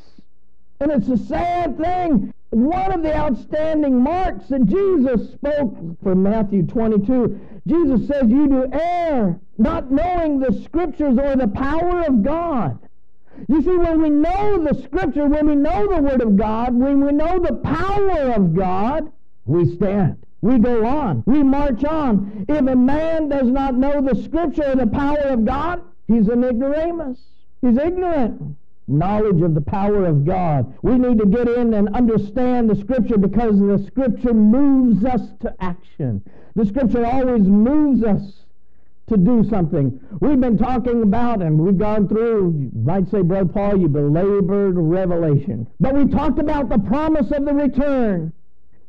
And 0.80 0.92
it's 0.92 1.08
a 1.08 1.18
sad 1.18 1.78
thing. 1.78 2.32
One 2.52 2.92
of 2.92 3.02
the 3.02 3.16
outstanding 3.16 4.02
marks 4.02 4.48
that 4.50 4.66
Jesus 4.66 5.34
spoke 5.34 5.76
from 6.04 6.24
Matthew 6.24 6.68
22, 6.68 7.40
Jesus 7.66 8.08
says, 8.08 8.30
You 8.30 8.48
do 8.48 8.70
err, 8.72 9.40
not 9.58 9.92
knowing 9.92 10.40
the 10.40 10.54
scriptures 10.64 11.18
or 11.18 11.36
the 11.36 11.48
power 11.48 12.04
of 12.04 12.22
God. 12.22 12.78
You 13.48 13.62
see, 13.62 13.76
when 13.76 14.02
we 14.02 14.10
know 14.10 14.64
the 14.64 14.82
scripture, 14.84 15.26
when 15.26 15.48
we 15.48 15.56
know 15.56 15.94
the 15.94 16.02
word 16.02 16.22
of 16.22 16.38
God, 16.38 16.74
when 16.74 17.04
we 17.04 17.12
know 17.12 17.40
the 17.40 17.56
power 17.56 18.34
of 18.34 18.56
God, 18.56 19.12
we 19.48 19.76
stand. 19.76 20.18
We 20.42 20.60
go 20.60 20.86
on. 20.86 21.24
We 21.26 21.42
march 21.44 21.84
on. 21.84 22.46
If 22.48 22.60
a 22.60 22.76
man 22.76 23.30
does 23.30 23.48
not 23.48 23.76
know 23.76 24.02
the 24.02 24.22
scripture 24.24 24.72
or 24.72 24.76
the 24.76 24.88
power 24.88 25.20
of 25.20 25.46
God, 25.46 25.82
he's 26.08 26.28
an 26.28 26.44
ignoramus. 26.44 27.18
He's 27.62 27.78
ignorant 27.78 28.58
knowledge 28.88 29.42
of 29.42 29.54
the 29.54 29.62
power 29.62 30.06
of 30.06 30.26
God. 30.26 30.74
We 30.82 30.98
need 30.98 31.18
to 31.20 31.26
get 31.26 31.48
in 31.50 31.74
and 31.74 31.94
understand 31.96 32.70
the 32.70 32.76
Scripture 32.76 33.18
because 33.18 33.60
the 33.60 33.84
Scripture 33.88 34.34
moves 34.34 35.04
us 35.04 35.22
to 35.42 35.54
action. 35.60 36.24
The 36.56 36.66
Scripture 36.66 37.06
always 37.06 37.44
moves 37.44 38.04
us 38.04 38.44
to 39.08 39.18
do 39.18 39.44
something. 39.50 40.00
We've 40.20 40.40
been 40.40 40.58
talking 40.58 41.02
about, 41.02 41.42
and 41.42 41.60
we've 41.60 41.78
gone 41.78 42.08
through, 42.08 42.56
you 42.58 42.72
might 42.74 43.10
say, 43.10 43.22
Brother 43.22 43.50
Paul, 43.50 43.80
you 43.80 43.88
belabored 43.88 44.76
Revelation. 44.78 45.68
But 45.80 45.94
we 45.94 46.08
talked 46.08 46.40
about 46.40 46.70
the 46.70 46.80
promise 46.80 47.32
of 47.32 47.46
the 47.46 47.54
return. 47.54 48.34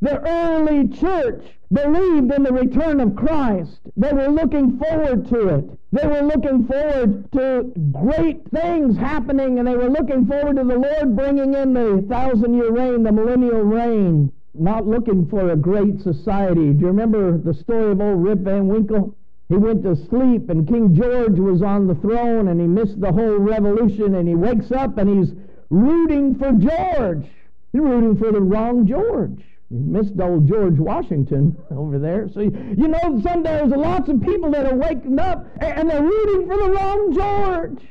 The 0.00 0.21
early 0.25 0.87
church 0.87 1.45
believed 1.73 2.33
in 2.33 2.45
the 2.45 2.52
return 2.52 3.00
of 3.00 3.17
Christ. 3.17 3.81
They 3.97 4.12
were 4.12 4.28
looking 4.28 4.78
forward 4.78 5.26
to 5.31 5.49
it. 5.49 5.71
They 5.90 6.07
were 6.07 6.23
looking 6.23 6.67
forward 6.67 7.33
to 7.33 7.73
great 7.90 8.49
things 8.50 8.97
happening, 8.97 9.59
and 9.59 9.67
they 9.67 9.75
were 9.76 9.88
looking 9.88 10.25
forward 10.25 10.55
to 10.55 10.62
the 10.62 10.78
Lord 10.78 11.17
bringing 11.17 11.52
in 11.55 11.75
the 11.75 12.07
thousand 12.09 12.55
year 12.55 12.71
reign, 12.71 13.02
the 13.02 13.11
millennial 13.11 13.62
reign. 13.62 14.31
Not 14.55 14.87
looking 14.87 15.26
for 15.26 15.50
a 15.50 15.57
great 15.57 16.00
society. 16.00 16.73
Do 16.75 16.81
you 16.81 16.87
remember 16.87 17.37
the 17.37 17.55
story 17.55 17.90
of 17.90 18.00
old 18.00 18.23
Rip 18.23 18.38
Van 18.38 18.69
Winkle? 18.69 19.17
He 19.49 19.57
went 19.57 19.83
to 19.83 19.97
sleep, 19.97 20.49
and 20.49 20.69
King 20.69 20.95
George 20.95 21.40
was 21.40 21.61
on 21.61 21.88
the 21.88 21.97
throne, 21.97 22.47
and 22.47 22.61
he 22.61 22.69
missed 22.69 23.00
the 23.00 23.11
whole 23.11 23.38
revolution, 23.38 24.14
and 24.14 24.28
he 24.28 24.37
wakes 24.37 24.71
up 24.71 24.97
and 24.97 25.09
he's 25.09 25.35
rooting 25.71 26.37
for 26.37 26.52
George. 26.52 27.26
He's 27.73 27.81
rooting 27.81 28.17
for 28.17 28.31
the 28.31 28.40
wrong 28.40 28.87
George 28.87 29.43
missed 29.71 30.19
old 30.21 30.49
George 30.49 30.79
Washington 30.79 31.57
over 31.71 31.99
there. 31.99 32.29
So, 32.29 32.41
you 32.41 32.89
know, 32.89 33.21
some 33.23 33.43
there's 33.43 33.71
lots 33.71 34.09
of 34.09 34.21
people 34.23 34.51
that 34.53 34.67
are 34.67 34.75
waking 34.75 35.19
up 35.19 35.47
and 35.61 35.89
they're 35.89 36.03
rooting 36.03 36.47
for 36.49 36.57
the 36.57 36.71
wrong 36.71 37.15
George. 37.15 37.83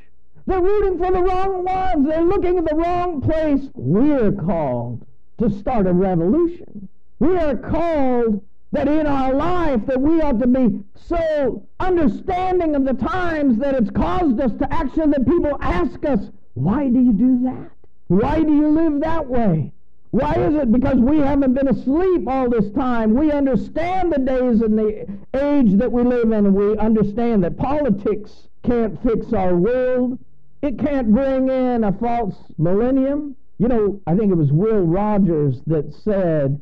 They're 0.46 0.62
rooting 0.62 0.98
for 0.98 1.12
the 1.12 1.22
wrong 1.22 1.66
ones. 1.66 2.08
They're 2.08 2.24
looking 2.24 2.58
at 2.58 2.66
the 2.66 2.76
wrong 2.76 3.22
place. 3.22 3.70
We're 3.74 4.32
called 4.32 5.06
to 5.40 5.50
start 5.50 5.88
a 5.88 5.94
revolution. 5.94 6.88
We 7.20 7.38
are 7.38 7.56
called 7.56 8.44
that 8.72 8.88
in 8.88 9.08
our 9.08 9.34
life 9.34 9.86
that 9.88 10.00
we 10.00 10.22
ought 10.22 10.40
to 10.40 10.48
be 10.48 10.80
so 10.96 11.68
understanding 11.80 12.76
of 12.76 12.86
the 12.86 12.94
times 12.94 13.58
that 13.60 13.76
it's 13.76 13.90
caused 13.92 14.40
us 14.40 14.52
to 14.60 14.74
action 14.74 15.12
that 15.12 15.26
people 15.26 15.58
ask 15.62 16.04
us, 16.06 16.30
why 16.54 16.90
do 16.90 17.00
you 17.00 17.14
do 17.14 17.44
that? 17.44 17.72
Why 18.08 18.42
do 18.42 18.54
you 18.54 18.70
live 18.70 19.02
that 19.02 19.28
way? 19.28 19.72
Why 20.12 20.34
is 20.36 20.56
it? 20.56 20.72
Because 20.72 20.98
we 20.98 21.20
haven't 21.20 21.54
been 21.54 21.68
asleep 21.68 22.28
all 22.28 22.50
this 22.50 22.72
time. 22.72 23.14
We 23.14 23.32
understand 23.32 24.14
the 24.14 24.20
days 24.20 24.62
and 24.62 24.78
the 24.78 25.08
age 25.34 25.78
that 25.78 25.92
we 25.92 26.04
live 26.04 26.32
in, 26.32 26.46
and 26.46 26.56
we 26.56 26.78
understand 26.78 27.44
that 27.44 27.58
politics 27.58 28.48
can't 28.64 29.02
fix 29.04 29.34
our 29.34 29.56
world. 29.56 30.18
It 30.62 30.80
can't 30.80 31.12
bring 31.14 31.50
in 31.50 31.84
a 31.84 31.92
false 31.92 32.36
millennium. 32.58 33.36
You 33.60 33.68
know, 33.68 34.02
I 34.08 34.16
think 34.16 34.32
it 34.32 34.36
was 34.36 34.52
Will 34.52 34.82
Rogers 34.82 35.62
that 35.68 35.94
said 35.94 36.62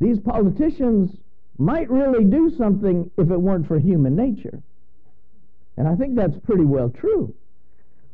these 0.00 0.18
politicians 0.18 1.16
might 1.58 1.90
really 1.90 2.24
do 2.24 2.50
something 2.56 3.10
if 3.16 3.30
it 3.30 3.40
weren't 3.40 3.66
for 3.66 3.78
human 3.78 4.16
nature. 4.16 4.60
And 5.76 5.88
I 5.88 5.94
think 5.94 6.16
that's 6.16 6.36
pretty 6.44 6.64
well 6.64 6.90
true. 6.90 7.34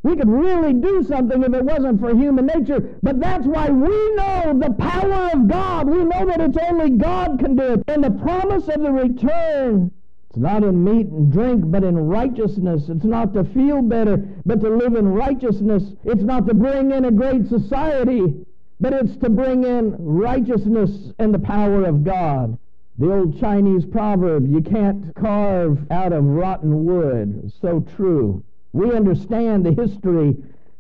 We 0.02 0.14
could 0.14 0.28
really 0.28 0.74
do 0.74 1.02
something 1.02 1.42
if 1.42 1.52
it 1.52 1.64
wasn't 1.64 2.00
for 2.00 2.14
human 2.14 2.46
nature. 2.46 2.96
But 3.02 3.20
that's 3.20 3.46
why 3.46 3.68
we 3.68 4.14
know 4.14 4.58
the 4.58 4.74
power 4.78 5.30
of 5.32 5.48
God. 5.48 5.88
We 5.88 6.04
know 6.04 6.24
that 6.26 6.40
it's 6.40 6.58
only 6.68 6.90
God 6.90 7.38
can 7.40 7.56
do 7.56 7.74
it. 7.74 7.82
And 7.88 8.04
the 8.04 8.10
promise 8.12 8.68
of 8.68 8.80
the 8.80 8.92
return, 8.92 9.90
it's 10.30 10.38
not 10.38 10.62
in 10.62 10.84
meat 10.84 11.08
and 11.08 11.32
drink, 11.32 11.64
but 11.66 11.82
in 11.82 11.96
righteousness. 11.96 12.88
It's 12.88 13.04
not 13.04 13.34
to 13.34 13.44
feel 13.44 13.82
better, 13.82 14.18
but 14.46 14.60
to 14.60 14.68
live 14.68 14.94
in 14.94 15.08
righteousness. 15.08 15.82
It's 16.04 16.22
not 16.22 16.46
to 16.46 16.54
bring 16.54 16.92
in 16.92 17.04
a 17.06 17.10
great 17.10 17.48
society, 17.48 18.46
but 18.78 18.92
it's 18.92 19.16
to 19.16 19.30
bring 19.30 19.64
in 19.64 19.96
righteousness 19.98 21.12
and 21.18 21.34
the 21.34 21.40
power 21.40 21.84
of 21.84 22.04
God. 22.04 22.56
The 22.98 23.12
old 23.12 23.40
Chinese 23.40 23.84
proverb, 23.84 24.48
you 24.48 24.60
can't 24.60 25.14
carve 25.14 25.90
out 25.90 26.12
of 26.12 26.24
rotten 26.24 26.84
wood. 26.84 27.52
So 27.60 27.80
true. 27.96 28.44
We 28.72 28.92
understand 28.92 29.64
the 29.64 29.72
history 29.72 30.36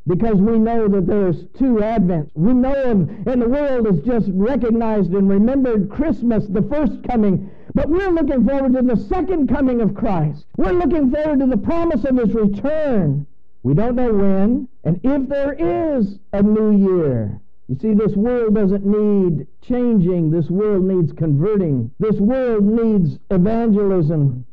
because 0.06 0.36
we 0.36 0.58
know 0.58 0.88
that 0.88 1.06
there's 1.06 1.44
two 1.58 1.76
advents. 1.76 2.30
We 2.34 2.54
know 2.54 2.72
of, 2.72 3.10
and 3.26 3.42
the 3.42 3.48
world 3.48 3.86
has 3.86 4.00
just 4.00 4.30
recognized 4.32 5.12
and 5.12 5.28
remembered 5.28 5.90
Christmas, 5.90 6.46
the 6.48 6.62
first 6.62 7.02
coming. 7.04 7.50
But 7.74 7.90
we're 7.90 8.10
looking 8.10 8.46
forward 8.46 8.72
to 8.72 8.82
the 8.82 8.96
second 8.96 9.48
coming 9.48 9.82
of 9.82 9.94
Christ. 9.94 10.46
We're 10.56 10.72
looking 10.72 11.10
forward 11.10 11.40
to 11.40 11.46
the 11.46 11.58
promise 11.58 12.04
of 12.04 12.16
his 12.16 12.32
return. 12.32 13.26
We 13.62 13.74
don't 13.74 13.96
know 13.96 14.12
when, 14.12 14.68
and 14.84 14.98
if 15.04 15.28
there 15.28 15.52
is 15.52 16.18
a 16.32 16.42
new 16.42 16.72
year. 16.72 17.40
You 17.68 17.76
see, 17.78 17.92
this 17.92 18.16
world 18.16 18.54
doesn't 18.54 18.86
need 18.86 19.46
changing. 19.60 20.30
This 20.30 20.48
world 20.48 20.84
needs 20.84 21.12
converting. 21.12 21.90
This 21.98 22.16
world 22.16 22.64
needs 22.64 23.18
evangelism. 23.30 24.46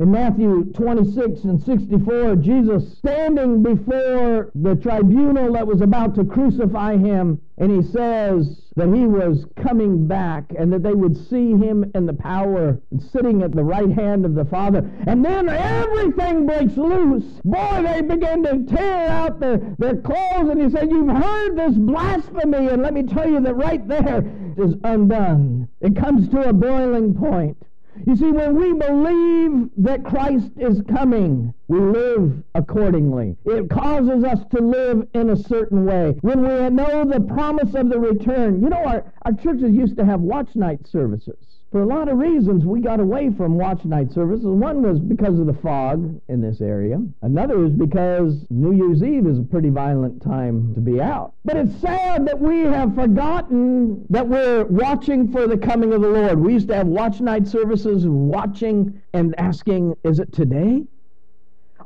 In 0.00 0.12
Matthew 0.12 0.64
26 0.72 1.44
and 1.44 1.62
64, 1.62 2.36
Jesus 2.36 2.96
standing 2.96 3.62
before 3.62 4.50
the 4.54 4.74
tribunal 4.76 5.52
that 5.52 5.66
was 5.66 5.82
about 5.82 6.14
to 6.14 6.24
crucify 6.24 6.96
him, 6.96 7.38
and 7.58 7.70
he 7.70 7.82
says 7.82 8.62
that 8.76 8.88
he 8.94 9.06
was 9.06 9.44
coming 9.62 10.08
back 10.08 10.54
and 10.58 10.72
that 10.72 10.82
they 10.82 10.94
would 10.94 11.18
see 11.28 11.50
him 11.50 11.92
in 11.94 12.06
the 12.06 12.14
power 12.14 12.80
sitting 13.12 13.42
at 13.42 13.52
the 13.52 13.62
right 13.62 13.90
hand 13.90 14.24
of 14.24 14.34
the 14.34 14.46
Father. 14.46 14.90
And 15.06 15.22
then 15.22 15.50
everything 15.50 16.46
breaks 16.46 16.78
loose. 16.78 17.38
Boy, 17.44 17.82
they 17.84 18.00
begin 18.00 18.42
to 18.44 18.64
tear 18.74 19.06
out 19.06 19.38
their, 19.38 19.58
their 19.78 19.96
clothes, 19.96 20.48
and 20.48 20.62
he 20.62 20.70
said, 20.70 20.90
You've 20.90 21.14
heard 21.14 21.58
this 21.58 21.76
blasphemy, 21.76 22.68
and 22.68 22.80
let 22.80 22.94
me 22.94 23.02
tell 23.02 23.28
you 23.28 23.40
that 23.40 23.54
right 23.54 23.86
there 23.86 24.24
is 24.56 24.76
undone. 24.82 25.68
It 25.82 25.94
comes 25.94 26.30
to 26.30 26.48
a 26.48 26.54
boiling 26.54 27.12
point. 27.12 27.58
You 28.06 28.16
see, 28.16 28.30
when 28.30 28.56
we 28.56 28.72
believe 28.72 29.70
that 29.78 30.04
Christ 30.04 30.50
is 30.58 30.82
coming, 30.88 31.52
we 31.68 31.80
live 31.80 32.42
accordingly. 32.54 33.36
It 33.44 33.68
causes 33.68 34.24
us 34.24 34.40
to 34.52 34.60
live 34.60 35.06
in 35.14 35.30
a 35.30 35.36
certain 35.36 35.84
way. 35.84 36.16
When 36.22 36.42
we 36.42 36.70
know 36.70 37.04
the 37.04 37.20
promise 37.20 37.74
of 37.74 37.88
the 37.90 37.98
return, 37.98 38.62
you 38.62 38.70
know, 38.70 38.84
our, 38.84 39.12
our 39.22 39.32
churches 39.32 39.72
used 39.72 39.96
to 39.98 40.04
have 40.04 40.20
watch 40.20 40.54
night 40.54 40.86
services 40.86 41.49
for 41.70 41.82
a 41.82 41.86
lot 41.86 42.08
of 42.08 42.18
reasons, 42.18 42.64
we 42.64 42.80
got 42.80 42.98
away 42.98 43.30
from 43.30 43.56
watch 43.56 43.84
night 43.84 44.12
services. 44.12 44.44
One 44.44 44.82
was 44.82 44.98
because 44.98 45.38
of 45.38 45.46
the 45.46 45.54
fog 45.54 46.20
in 46.28 46.40
this 46.40 46.60
area. 46.60 47.00
Another 47.22 47.64
is 47.64 47.70
because 47.70 48.44
New 48.50 48.74
Year's 48.74 49.04
Eve 49.04 49.26
is 49.26 49.38
a 49.38 49.42
pretty 49.42 49.68
violent 49.68 50.20
time 50.20 50.74
to 50.74 50.80
be 50.80 51.00
out. 51.00 51.34
But 51.44 51.56
it's 51.56 51.76
sad 51.80 52.26
that 52.26 52.40
we 52.40 52.62
have 52.62 52.96
forgotten 52.96 54.04
that 54.10 54.26
we're 54.26 54.64
watching 54.64 55.30
for 55.30 55.46
the 55.46 55.56
coming 55.56 55.92
of 55.92 56.02
the 56.02 56.08
Lord. 56.08 56.40
We 56.40 56.54
used 56.54 56.68
to 56.68 56.74
have 56.74 56.88
watch 56.88 57.20
night 57.20 57.46
services, 57.46 58.04
watching 58.04 59.00
and 59.12 59.38
asking, 59.38 59.94
is 60.02 60.18
it 60.18 60.32
today? 60.32 60.82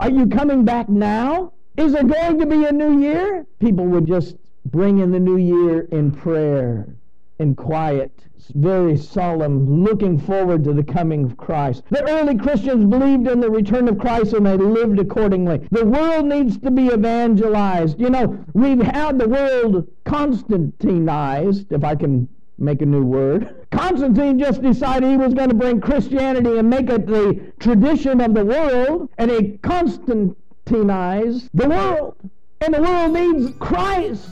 Are 0.00 0.10
you 0.10 0.26
coming 0.28 0.64
back 0.64 0.88
now? 0.88 1.52
Is 1.76 1.92
there 1.92 2.04
going 2.04 2.38
to 2.38 2.46
be 2.46 2.64
a 2.64 2.72
new 2.72 3.02
year? 3.02 3.44
People 3.58 3.84
would 3.86 4.06
just 4.06 4.36
bring 4.64 5.00
in 5.00 5.10
the 5.10 5.20
new 5.20 5.36
year 5.36 5.82
in 5.92 6.10
prayer, 6.10 6.96
in 7.38 7.54
quiet, 7.54 8.23
very 8.54 8.96
solemn, 8.96 9.84
looking 9.84 10.18
forward 10.18 10.64
to 10.64 10.72
the 10.72 10.82
coming 10.82 11.24
of 11.24 11.36
Christ. 11.36 11.82
The 11.90 12.08
early 12.08 12.36
Christians 12.36 12.84
believed 12.84 13.26
in 13.28 13.40
the 13.40 13.50
return 13.50 13.88
of 13.88 13.98
Christ 13.98 14.32
and 14.32 14.46
they 14.46 14.56
lived 14.56 14.98
accordingly. 14.98 15.66
The 15.70 15.84
world 15.84 16.26
needs 16.26 16.58
to 16.58 16.70
be 16.70 16.86
evangelized. 16.86 18.00
You 18.00 18.10
know, 18.10 18.44
we've 18.52 18.82
had 18.82 19.18
the 19.18 19.28
world 19.28 19.88
Constantinized, 20.04 21.72
if 21.72 21.84
I 21.84 21.94
can 21.94 22.28
make 22.58 22.82
a 22.82 22.86
new 22.86 23.04
word. 23.04 23.66
Constantine 23.70 24.38
just 24.38 24.62
decided 24.62 25.10
he 25.10 25.16
was 25.16 25.34
going 25.34 25.48
to 25.48 25.54
bring 25.54 25.80
Christianity 25.80 26.58
and 26.58 26.70
make 26.70 26.88
it 26.88 27.06
the 27.06 27.52
tradition 27.58 28.20
of 28.20 28.34
the 28.34 28.44
world, 28.44 29.10
and 29.18 29.30
he 29.30 29.58
Constantinized 29.58 31.48
the 31.54 31.68
world. 31.68 32.16
And 32.60 32.74
the 32.74 32.80
world 32.80 33.12
needs 33.12 33.52
Christ 33.58 34.28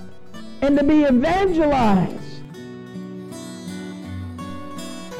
and 0.62 0.78
to 0.78 0.84
be 0.84 1.02
evangelized. 1.04 2.31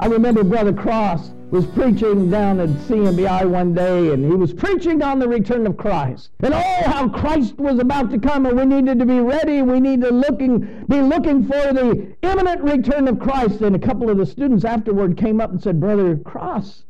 I 0.00 0.06
remember 0.06 0.44
Brother 0.44 0.72
Cross 0.72 1.32
was 1.50 1.66
preaching 1.66 2.30
down 2.30 2.60
at 2.60 2.68
CMBI 2.68 3.48
one 3.48 3.74
day, 3.74 4.12
and 4.12 4.24
he 4.24 4.36
was 4.36 4.52
preaching 4.52 5.02
on 5.02 5.18
the 5.18 5.26
return 5.26 5.66
of 5.66 5.76
Christ. 5.76 6.30
And 6.40 6.54
oh, 6.54 6.82
how 6.84 7.08
Christ 7.08 7.56
was 7.58 7.80
about 7.80 8.10
to 8.12 8.18
come, 8.20 8.46
and 8.46 8.56
we 8.56 8.64
needed 8.64 9.00
to 9.00 9.06
be 9.06 9.18
ready. 9.18 9.62
We 9.62 9.80
need 9.80 10.02
to 10.02 10.10
looking, 10.10 10.84
be 10.88 11.00
looking 11.00 11.42
for 11.42 11.72
the 11.72 12.14
imminent 12.22 12.62
return 12.62 13.08
of 13.08 13.18
Christ. 13.18 13.60
And 13.62 13.74
a 13.74 13.78
couple 13.78 14.08
of 14.08 14.18
the 14.18 14.26
students 14.26 14.64
afterward 14.64 15.16
came 15.16 15.40
up 15.40 15.50
and 15.50 15.60
said, 15.60 15.80
Brother 15.80 16.16
Cross, 16.16 16.84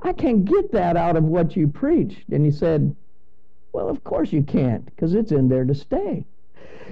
I 0.00 0.14
can't 0.14 0.46
get 0.46 0.72
that 0.72 0.96
out 0.96 1.16
of 1.16 1.24
what 1.24 1.56
you 1.56 1.68
preached. 1.68 2.30
And 2.30 2.46
he 2.46 2.50
said, 2.50 2.96
Well, 3.72 3.90
of 3.90 4.02
course 4.04 4.32
you 4.32 4.42
can't, 4.42 4.86
because 4.86 5.14
it's 5.14 5.32
in 5.32 5.48
there 5.48 5.64
to 5.64 5.74
stay. 5.74 6.24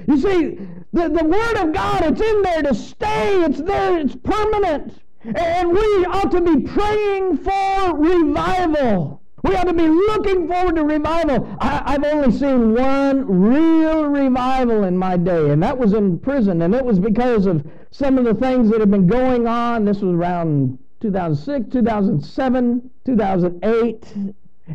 You 0.06 0.18
see, 0.18 0.58
the, 0.92 1.08
the 1.08 1.24
Word 1.24 1.56
of 1.56 1.72
God, 1.72 2.04
it's 2.04 2.20
in 2.20 2.42
there 2.42 2.62
to 2.62 2.74
stay. 2.74 3.42
It's 3.44 3.60
there, 3.62 3.98
it's 3.98 4.16
permanent. 4.16 4.98
And 5.24 5.70
we 5.70 6.04
ought 6.06 6.30
to 6.32 6.40
be 6.40 6.60
praying 6.62 7.38
for 7.38 7.96
revival. 7.96 9.22
We 9.44 9.56
ought 9.56 9.64
to 9.64 9.72
be 9.72 9.88
looking 9.88 10.46
forward 10.46 10.76
to 10.76 10.84
revival. 10.84 11.56
I, 11.60 11.92
have 11.92 12.04
only 12.04 12.30
seen 12.36 12.74
one 12.74 13.26
real 13.26 14.04
revival 14.04 14.84
in 14.84 14.96
my 14.96 15.16
day, 15.16 15.50
and 15.50 15.62
that 15.62 15.76
was 15.76 15.94
in 15.94 16.18
prison. 16.18 16.62
And 16.62 16.74
it 16.74 16.84
was 16.84 16.98
because 16.98 17.46
of 17.46 17.64
some 17.90 18.18
of 18.18 18.24
the 18.24 18.34
things 18.34 18.70
that 18.70 18.80
had 18.80 18.90
been 18.90 19.06
going 19.06 19.46
on. 19.46 19.84
This 19.84 20.00
was 20.00 20.14
around 20.14 20.78
2006, 21.00 21.72
2007, 21.72 22.90
2008. 23.04 24.14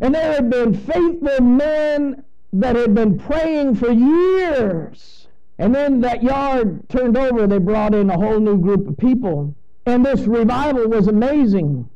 And 0.00 0.14
there 0.14 0.32
had 0.32 0.50
been 0.50 0.74
faithful 0.74 1.40
men 1.40 2.22
that 2.52 2.76
had 2.76 2.94
been 2.94 3.18
praying 3.18 3.74
for 3.74 3.90
years. 3.90 5.28
And 5.58 5.74
then 5.74 6.00
that 6.02 6.22
yard 6.22 6.88
turned 6.88 7.16
over, 7.16 7.46
they 7.46 7.58
brought 7.58 7.94
in 7.94 8.10
a 8.10 8.16
whole 8.16 8.38
new 8.38 8.58
group 8.58 8.86
of 8.86 8.96
people. 8.96 9.54
And 9.88 10.04
this 10.04 10.20
revival 10.26 10.86
was 10.86 11.08
amazing 11.08 11.88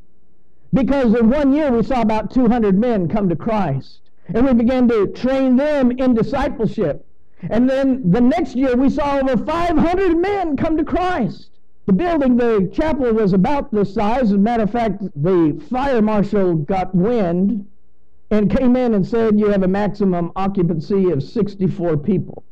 because 0.73 1.13
in 1.13 1.29
one 1.29 1.53
year 1.53 1.71
we 1.71 1.83
saw 1.83 2.01
about 2.01 2.33
200 2.33 2.75
men 2.75 3.07
come 3.07 3.29
to 3.29 3.35
Christ. 3.35 4.01
And 4.33 4.47
we 4.47 4.53
began 4.53 4.87
to 4.87 5.05
train 5.09 5.57
them 5.57 5.91
in 5.91 6.15
discipleship. 6.15 7.05
And 7.51 7.69
then 7.69 8.09
the 8.09 8.19
next 8.19 8.55
year 8.55 8.75
we 8.75 8.89
saw 8.89 9.19
over 9.19 9.37
500 9.37 10.17
men 10.17 10.57
come 10.57 10.75
to 10.77 10.83
Christ. 10.83 11.51
The 11.85 11.93
building, 11.93 12.35
the 12.35 12.67
chapel 12.73 13.13
was 13.13 13.31
about 13.31 13.71
this 13.71 13.93
size. 13.93 14.23
As 14.23 14.31
a 14.31 14.37
matter 14.39 14.63
of 14.63 14.71
fact, 14.71 15.03
the 15.15 15.63
fire 15.69 16.01
marshal 16.01 16.55
got 16.55 16.95
wind 16.95 17.67
and 18.31 18.49
came 18.49 18.75
in 18.75 18.95
and 18.95 19.05
said, 19.05 19.37
You 19.37 19.49
have 19.49 19.61
a 19.61 19.67
maximum 19.67 20.31
occupancy 20.35 21.11
of 21.11 21.21
64 21.21 21.97
people. 21.97 22.43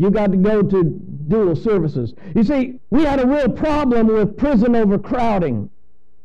You 0.00 0.10
got 0.10 0.30
to 0.30 0.38
go 0.38 0.62
to 0.62 0.82
dual 1.28 1.54
services. 1.54 2.14
You 2.34 2.42
see, 2.42 2.80
we 2.88 3.04
had 3.04 3.20
a 3.20 3.26
real 3.26 3.50
problem 3.50 4.06
with 4.06 4.34
prison 4.34 4.74
overcrowding. 4.74 5.68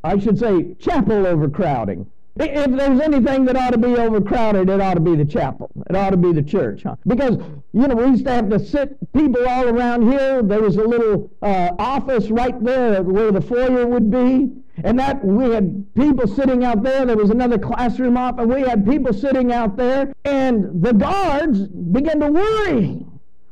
I 0.02 0.18
should 0.18 0.40
say 0.40 0.76
chapel 0.76 1.28
overcrowding. 1.28 2.10
If 2.38 2.72
there's 2.72 3.02
anything 3.02 3.44
that 3.46 3.58
ought 3.58 3.74
to 3.74 3.78
be 3.78 3.98
overcrowded, 3.98 4.70
it 4.70 4.80
ought 4.80 4.94
to 4.94 5.02
be 5.02 5.18
the 5.18 5.26
chapel. 5.26 5.70
It 5.90 5.96
ought 5.98 6.12
to 6.12 6.18
be 6.18 6.32
the 6.32 6.42
church. 6.42 6.84
Huh? 6.84 6.96
Because, 7.06 7.36
you 7.74 7.88
know, 7.88 7.96
we 7.96 8.06
used 8.06 8.24
to 8.24 8.32
have 8.32 8.50
to 8.50 8.60
sit 8.60 8.98
people 9.12 9.46
all 9.46 9.68
around 9.68 10.10
here. 10.10 10.42
There 10.42 10.62
was 10.62 10.78
a 10.78 10.84
little 10.84 11.30
uh, 11.42 11.72
office 11.78 12.30
right 12.30 12.58
there 12.64 13.04
where 13.04 13.34
the 13.34 13.42
foyer 13.42 13.86
would 13.86 14.10
be. 14.10 14.52
And 14.86 14.98
that 15.00 15.24
we 15.24 15.52
had 15.52 15.86
people 15.96 16.28
sitting 16.28 16.64
out 16.64 16.82
there. 16.82 17.06
There 17.06 17.18
was 17.18 17.30
another 17.30 17.58
classroom 17.58 18.16
off, 18.16 18.40
and 18.40 18.54
we 18.54 18.62
had 18.62 18.86
people 18.86 19.12
sitting 19.12 19.52
out 19.52 19.76
there. 19.76 20.14
And 20.24 20.82
the 20.82 20.94
guards 20.94 21.60
began 21.68 22.22
to 22.22 22.32
worry 22.32 23.05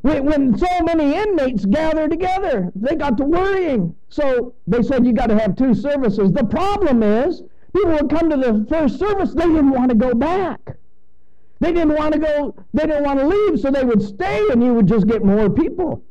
when 0.04 0.58
so 0.58 0.68
many 0.84 1.16
inmates 1.16 1.66
gather 1.66 2.10
together, 2.10 2.72
they 2.76 2.96
got 2.96 3.18
to 3.18 3.24
worrying. 3.24 3.96
So 4.10 4.54
they 4.68 4.84
said 4.84 5.06
you 5.06 5.14
got 5.14 5.28
to 5.28 5.40
have 5.40 5.56
two 5.56 5.74
services. 5.74 6.32
The 6.34 6.44
problem 6.44 7.02
is, 7.02 7.42
people 7.74 7.92
would 7.92 8.10
come 8.10 8.30
to 8.30 8.36
the 8.36 8.66
first 8.70 9.00
service, 9.00 9.34
they 9.34 9.46
didn't 9.46 9.72
want 9.72 9.90
to 9.90 9.96
go 9.96 10.14
back. 10.14 10.60
They 11.62 11.72
didn't 11.72 11.96
want 11.96 12.14
to 12.14 12.20
go, 12.20 12.54
they 12.74 12.86
didn't 12.86 13.06
want 13.06 13.20
to 13.20 13.28
leave, 13.28 13.60
so 13.62 13.72
they 13.72 13.86
would 13.86 14.02
stay 14.02 14.46
and 14.52 14.62
you 14.62 14.74
would 14.74 14.88
just 14.88 15.08
get 15.08 15.24
more 15.24 15.50
people. 15.50 16.04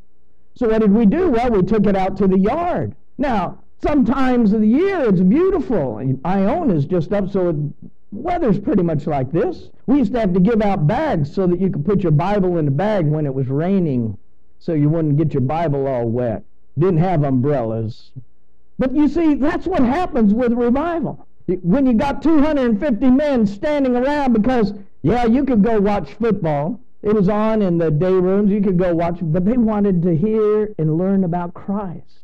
So 0.55 0.69
what 0.69 0.81
did 0.81 0.93
we 0.93 1.05
do? 1.05 1.29
Well, 1.29 1.51
we 1.51 1.63
took 1.63 1.87
it 1.87 1.95
out 1.95 2.17
to 2.17 2.27
the 2.27 2.39
yard. 2.39 2.95
Now, 3.19 3.59
sometimes 3.83 4.55
of 4.55 4.63
the 4.63 4.69
year 4.69 5.03
it's 5.07 5.21
beautiful. 5.21 6.01
Ione 6.25 6.71
is 6.71 6.87
just 6.87 7.13
up, 7.13 7.31
so 7.31 7.51
it 7.51 7.57
weather's 8.13 8.59
pretty 8.59 8.83
much 8.83 9.07
like 9.07 9.33
this. 9.33 9.71
We 9.87 9.99
used 9.99 10.13
to 10.13 10.21
have 10.21 10.35
to 10.35 10.41
give 10.41 10.63
out 10.63 10.87
bags 10.87 11.35
so 11.35 11.47
that 11.47 11.61
you 11.61 11.71
could 11.71 11.85
put 11.85 12.03
your 12.03 12.13
Bible 12.13 12.59
in 12.59 12.67
the 12.67 12.71
bag 12.71 13.07
when 13.07 13.27
it 13.27 13.35
was 13.35 13.49
raining 13.49 14.17
so 14.59 14.75
you 14.75 14.89
wouldn't 14.89 15.17
get 15.17 15.35
your 15.35 15.41
Bible 15.41 15.87
all 15.89 16.09
wet. 16.09 16.45
Didn't 16.79 16.99
have 16.99 17.25
umbrellas. 17.25 18.13
But 18.79 18.95
you 18.95 19.09
see, 19.09 19.35
that's 19.35 19.67
what 19.67 19.83
happens 19.83 20.33
with 20.33 20.53
revival. 20.53 21.27
When 21.47 21.87
you 21.87 21.95
got 21.95 22.23
250 22.23 23.11
men 23.11 23.47
standing 23.47 23.97
around 23.97 24.33
because, 24.33 24.73
yeah, 25.03 25.25
you 25.25 25.45
could 25.45 25.65
go 25.65 25.81
watch 25.81 26.15
football. 26.15 26.81
It 27.03 27.15
was 27.15 27.29
on 27.29 27.63
in 27.63 27.79
the 27.79 27.91
day 27.91 28.13
rooms. 28.13 28.51
You 28.51 28.63
could 28.63 28.79
go 28.79 28.95
watch, 28.95 29.19
but 29.21 29.45
they 29.45 29.57
wanted 29.57 30.03
to 30.03 30.17
hear 30.17 30.73
and 30.79 30.97
learn 30.97 31.25
about 31.25 31.53
Christ. 31.55 32.22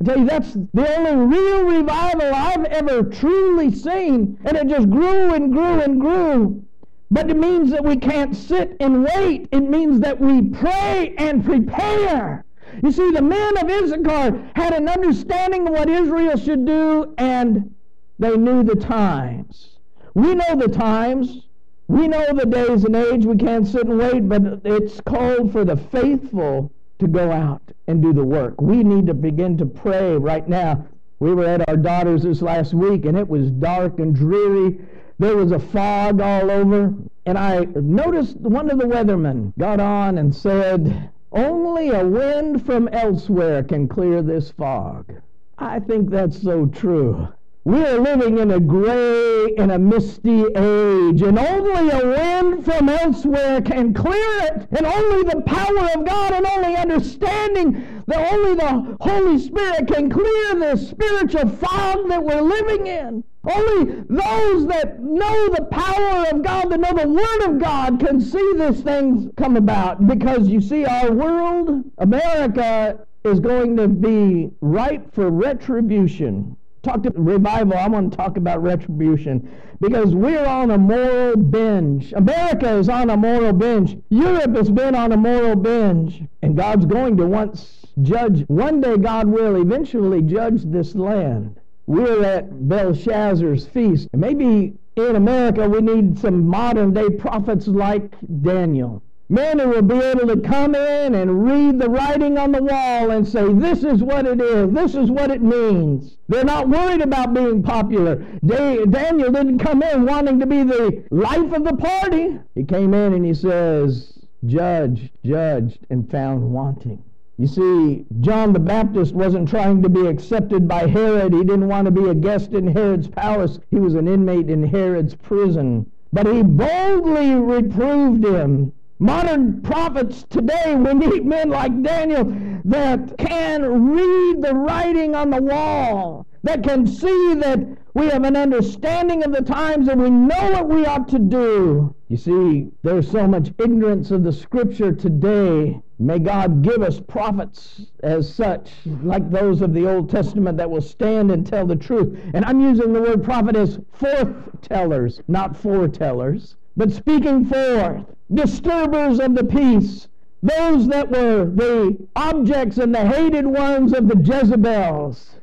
I 0.00 0.04
tell 0.04 0.18
you, 0.18 0.26
that's 0.26 0.52
the 0.52 0.96
only 0.98 1.36
real 1.36 1.64
revival 1.64 2.34
I've 2.34 2.64
ever 2.64 3.02
truly 3.04 3.72
seen. 3.72 4.38
And 4.44 4.56
it 4.56 4.68
just 4.68 4.90
grew 4.90 5.32
and 5.32 5.52
grew 5.52 5.80
and 5.80 6.00
grew. 6.00 6.62
But 7.10 7.30
it 7.30 7.36
means 7.36 7.70
that 7.70 7.84
we 7.84 7.96
can't 7.96 8.36
sit 8.36 8.76
and 8.80 9.04
wait. 9.04 9.48
It 9.52 9.60
means 9.60 10.00
that 10.00 10.20
we 10.20 10.42
pray 10.42 11.14
and 11.16 11.44
prepare. 11.44 12.44
You 12.82 12.90
see, 12.90 13.10
the 13.10 13.22
men 13.22 13.56
of 13.56 13.70
Issachar 13.70 14.50
had 14.54 14.74
an 14.74 14.88
understanding 14.88 15.68
of 15.68 15.72
what 15.72 15.88
Israel 15.88 16.36
should 16.36 16.66
do, 16.66 17.14
and 17.16 17.74
they 18.18 18.36
knew 18.36 18.64
the 18.64 18.74
times. 18.74 19.78
We 20.14 20.34
know 20.34 20.56
the 20.56 20.68
times. 20.68 21.46
We 21.88 22.08
know 22.08 22.34
the 22.34 22.46
days 22.46 22.84
and 22.84 22.96
age. 22.96 23.24
We 23.24 23.36
can't 23.36 23.66
sit 23.66 23.86
and 23.86 23.98
wait, 23.98 24.28
but 24.28 24.60
it's 24.64 25.00
called 25.00 25.52
for 25.52 25.64
the 25.64 25.76
faithful 25.76 26.72
to 26.98 27.06
go 27.06 27.30
out 27.30 27.62
and 27.86 28.02
do 28.02 28.12
the 28.12 28.24
work. 28.24 28.60
We 28.60 28.82
need 28.82 29.06
to 29.06 29.14
begin 29.14 29.56
to 29.58 29.66
pray 29.66 30.16
right 30.16 30.48
now. 30.48 30.86
We 31.18 31.34
were 31.34 31.46
at 31.46 31.68
our 31.68 31.76
daughter's 31.76 32.22
this 32.22 32.42
last 32.42 32.74
week, 32.74 33.04
and 33.04 33.16
it 33.16 33.28
was 33.28 33.50
dark 33.50 33.98
and 33.98 34.14
dreary. 34.14 34.78
There 35.18 35.36
was 35.36 35.52
a 35.52 35.58
fog 35.58 36.20
all 36.20 36.50
over. 36.50 36.94
And 37.24 37.38
I 37.38 37.66
noticed 37.74 38.36
one 38.36 38.70
of 38.70 38.78
the 38.78 38.84
weathermen 38.84 39.52
got 39.58 39.80
on 39.80 40.18
and 40.18 40.34
said, 40.34 41.10
Only 41.32 41.88
a 41.88 42.06
wind 42.06 42.64
from 42.64 42.88
elsewhere 42.88 43.62
can 43.62 43.88
clear 43.88 44.22
this 44.22 44.50
fog. 44.50 45.12
I 45.58 45.80
think 45.80 46.10
that's 46.10 46.40
so 46.40 46.66
true. 46.66 47.28
We 47.66 47.84
are 47.84 47.98
living 47.98 48.38
in 48.38 48.52
a 48.52 48.60
gray 48.60 49.56
and 49.58 49.72
a 49.72 49.78
misty 49.80 50.42
age, 50.42 51.20
and 51.20 51.36
only 51.36 51.90
a 51.90 52.06
wind 52.06 52.64
from 52.64 52.88
elsewhere 52.88 53.60
can 53.60 53.92
clear 53.92 54.42
it, 54.42 54.68
and 54.70 54.86
only 54.86 55.24
the 55.24 55.40
power 55.40 55.90
of 55.92 56.06
God 56.06 56.32
and 56.32 56.46
only 56.46 56.76
understanding 56.76 58.04
that 58.06 58.32
only 58.32 58.54
the 58.54 58.96
Holy 59.00 59.40
Spirit 59.40 59.88
can 59.88 60.08
clear 60.08 60.54
this 60.54 60.90
spiritual 60.90 61.48
fog 61.48 62.08
that 62.08 62.22
we're 62.22 62.40
living 62.40 62.86
in. 62.86 63.24
Only 63.42 63.94
those 64.10 64.68
that 64.68 65.02
know 65.02 65.48
the 65.48 65.64
power 65.64 66.28
of 66.30 66.44
God, 66.44 66.70
that 66.70 66.78
know 66.78 66.92
the 66.92 67.08
Word 67.08 67.50
of 67.50 67.58
God, 67.58 67.98
can 67.98 68.20
see 68.20 68.52
this 68.54 68.80
thing 68.82 69.32
come 69.36 69.56
about. 69.56 70.06
Because 70.06 70.46
you 70.46 70.60
see, 70.60 70.84
our 70.84 71.10
world, 71.10 71.82
America, 71.98 73.00
is 73.24 73.40
going 73.40 73.76
to 73.76 73.88
be 73.88 74.52
ripe 74.60 75.12
for 75.12 75.30
retribution 75.30 76.56
talk 76.86 77.02
to 77.02 77.10
revival, 77.14 77.76
I 77.76 77.88
want 77.88 78.10
to 78.10 78.16
talk 78.16 78.36
about 78.36 78.62
retribution 78.62 79.50
because 79.80 80.14
we're 80.14 80.46
on 80.46 80.70
a 80.70 80.78
moral 80.78 81.36
binge. 81.36 82.12
America 82.12 82.70
is 82.76 82.88
on 82.88 83.10
a 83.10 83.16
moral 83.16 83.52
binge. 83.52 83.98
Europe 84.08 84.54
has 84.56 84.70
been 84.70 84.94
on 84.94 85.12
a 85.12 85.16
moral 85.16 85.56
binge. 85.56 86.22
And 86.42 86.56
God's 86.56 86.86
going 86.86 87.16
to 87.18 87.26
once 87.26 87.84
judge, 88.02 88.44
one 88.48 88.80
day 88.80 88.96
God 88.96 89.26
will 89.26 89.60
eventually 89.60 90.22
judge 90.22 90.62
this 90.62 90.94
land. 90.94 91.60
We're 91.86 92.24
at 92.24 92.68
Belshazzar's 92.68 93.66
feast. 93.66 94.08
Maybe 94.12 94.74
in 94.96 95.16
America 95.16 95.68
we 95.68 95.80
need 95.80 96.18
some 96.18 96.46
modern 96.46 96.94
day 96.94 97.10
prophets 97.10 97.66
like 97.66 98.14
Daniel. 98.42 99.02
Men 99.28 99.58
who 99.58 99.70
will 99.70 99.82
be 99.82 99.96
able 99.96 100.28
to 100.28 100.40
come 100.40 100.76
in 100.76 101.16
and 101.16 101.44
read 101.44 101.80
the 101.80 101.90
writing 101.90 102.38
on 102.38 102.52
the 102.52 102.62
wall 102.62 103.10
and 103.10 103.26
say, 103.26 103.52
this 103.52 103.82
is 103.82 104.00
what 104.00 104.24
it 104.24 104.40
is, 104.40 104.70
this 104.72 104.94
is 104.94 105.10
what 105.10 105.32
it 105.32 105.42
means. 105.42 106.16
They're 106.28 106.44
not 106.44 106.68
worried 106.68 107.00
about 107.00 107.34
being 107.34 107.60
popular. 107.60 108.24
Daniel 108.46 109.32
didn't 109.32 109.58
come 109.58 109.82
in 109.82 110.06
wanting 110.06 110.38
to 110.38 110.46
be 110.46 110.62
the 110.62 111.04
life 111.10 111.52
of 111.52 111.64
the 111.64 111.74
party. 111.74 112.38
He 112.54 112.62
came 112.62 112.94
in 112.94 113.14
and 113.14 113.26
he 113.26 113.34
says, 113.34 114.16
judged, 114.44 115.10
judged, 115.24 115.80
and 115.90 116.08
found 116.08 116.42
wanting. 116.52 117.02
You 117.36 117.48
see, 117.48 118.06
John 118.20 118.52
the 118.52 118.60
Baptist 118.60 119.12
wasn't 119.12 119.48
trying 119.48 119.82
to 119.82 119.88
be 119.88 120.06
accepted 120.06 120.68
by 120.68 120.86
Herod. 120.86 121.34
He 121.34 121.40
didn't 121.40 121.68
want 121.68 121.86
to 121.86 121.90
be 121.90 122.08
a 122.08 122.14
guest 122.14 122.52
in 122.52 122.68
Herod's 122.68 123.08
palace. 123.08 123.58
He 123.70 123.80
was 123.80 123.94
an 123.94 124.06
inmate 124.06 124.48
in 124.48 124.62
Herod's 124.62 125.16
prison. 125.16 125.90
But 126.12 126.26
he 126.26 126.42
boldly 126.42 127.34
reproved 127.34 128.24
him 128.24 128.72
Modern 128.98 129.60
prophets 129.60 130.24
today, 130.30 130.74
we 130.74 130.94
need 130.94 131.26
men 131.26 131.50
like 131.50 131.82
Daniel 131.82 132.24
that 132.64 133.18
can 133.18 133.92
read 133.92 134.40
the 134.40 134.54
writing 134.54 135.14
on 135.14 135.28
the 135.28 135.42
wall, 135.42 136.26
that 136.44 136.62
can 136.62 136.86
see 136.86 137.34
that 137.34 137.58
we 137.92 138.06
have 138.08 138.24
an 138.24 138.36
understanding 138.36 139.22
of 139.22 139.32
the 139.32 139.42
times 139.42 139.88
and 139.88 140.00
we 140.00 140.08
know 140.08 140.50
what 140.50 140.70
we 140.70 140.86
ought 140.86 141.08
to 141.08 141.18
do. 141.18 141.94
You 142.08 142.16
see, 142.16 142.68
there's 142.82 143.10
so 143.10 143.26
much 143.26 143.52
ignorance 143.58 144.10
of 144.12 144.24
the 144.24 144.32
scripture 144.32 144.92
today. 144.92 145.78
May 145.98 146.18
God 146.18 146.62
give 146.62 146.80
us 146.82 146.98
prophets 146.98 147.82
as 148.02 148.34
such, 148.34 148.70
like 149.02 149.30
those 149.30 149.60
of 149.60 149.74
the 149.74 149.86
Old 149.86 150.08
Testament, 150.08 150.56
that 150.56 150.70
will 150.70 150.80
stand 150.80 151.30
and 151.30 151.46
tell 151.46 151.66
the 151.66 151.76
truth. 151.76 152.18
And 152.32 152.46
I'm 152.46 152.62
using 152.62 152.94
the 152.94 153.02
word 153.02 153.22
prophet 153.22 153.56
as 153.56 153.78
forth 153.92 154.34
tellers, 154.62 155.20
not 155.28 155.52
foretellers 155.52 156.54
but 156.76 156.92
speaking 156.92 157.44
forth, 157.46 158.04
disturbers 158.32 159.18
of 159.18 159.34
the 159.34 159.44
peace, 159.44 160.08
those 160.42 160.86
that 160.88 161.10
were 161.10 161.46
the 161.46 161.96
objects 162.14 162.78
and 162.78 162.94
the 162.94 163.06
hated 163.06 163.46
ones 163.46 163.92
of 163.92 164.08
the 164.08 164.16
Jezebels. 164.16 165.36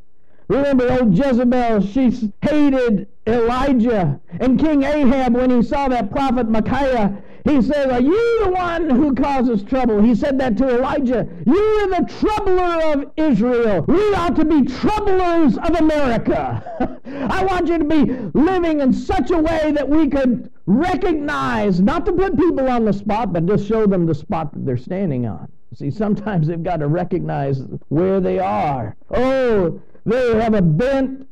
Remember 0.47 0.91
old 0.91 1.17
Jezebel, 1.17 1.81
she 1.81 2.31
hated 2.41 3.07
Elijah. 3.25 4.19
And 4.39 4.59
King 4.59 4.83
Ahab, 4.83 5.35
when 5.35 5.49
he 5.49 5.63
saw 5.63 5.87
that 5.87 6.11
prophet 6.11 6.49
Micaiah, 6.49 7.17
he 7.43 7.61
says, 7.61 7.91
Are 7.91 8.01
you 8.01 8.45
the 8.45 8.51
one 8.51 8.89
who 8.89 9.13
causes 9.13 9.63
trouble? 9.63 10.01
He 10.01 10.15
said 10.15 10.39
that 10.39 10.57
to 10.57 10.77
Elijah. 10.77 11.27
You 11.45 11.55
are 11.55 12.01
the 12.01 12.13
troubler 12.19 12.93
of 12.93 13.11
Israel. 13.17 13.83
We 13.87 14.13
ought 14.15 14.35
to 14.37 14.45
be 14.45 14.63
troublers 14.63 15.57
of 15.57 15.75
America. 15.75 16.99
I 17.29 17.43
want 17.43 17.67
you 17.67 17.79
to 17.79 17.83
be 17.83 18.13
living 18.33 18.79
in 18.79 18.93
such 18.93 19.31
a 19.31 19.37
way 19.37 19.73
that 19.73 19.87
we 19.87 20.07
could 20.07 20.51
recognize, 20.65 21.81
not 21.81 22.05
to 22.05 22.13
put 22.13 22.37
people 22.37 22.69
on 22.69 22.85
the 22.85 22.93
spot, 22.93 23.33
but 23.33 23.45
just 23.45 23.67
show 23.67 23.85
them 23.87 24.05
the 24.05 24.15
spot 24.15 24.53
that 24.53 24.65
they're 24.65 24.77
standing 24.77 25.25
on. 25.25 25.51
See, 25.75 25.91
sometimes 25.91 26.47
they've 26.47 26.63
got 26.63 26.77
to 26.77 26.87
recognize 26.87 27.61
where 27.89 28.21
they 28.21 28.39
are. 28.39 28.95
Oh, 29.09 29.81
they 30.05 30.35
have 30.35 30.53
a 30.53 30.61
bent 30.61 31.27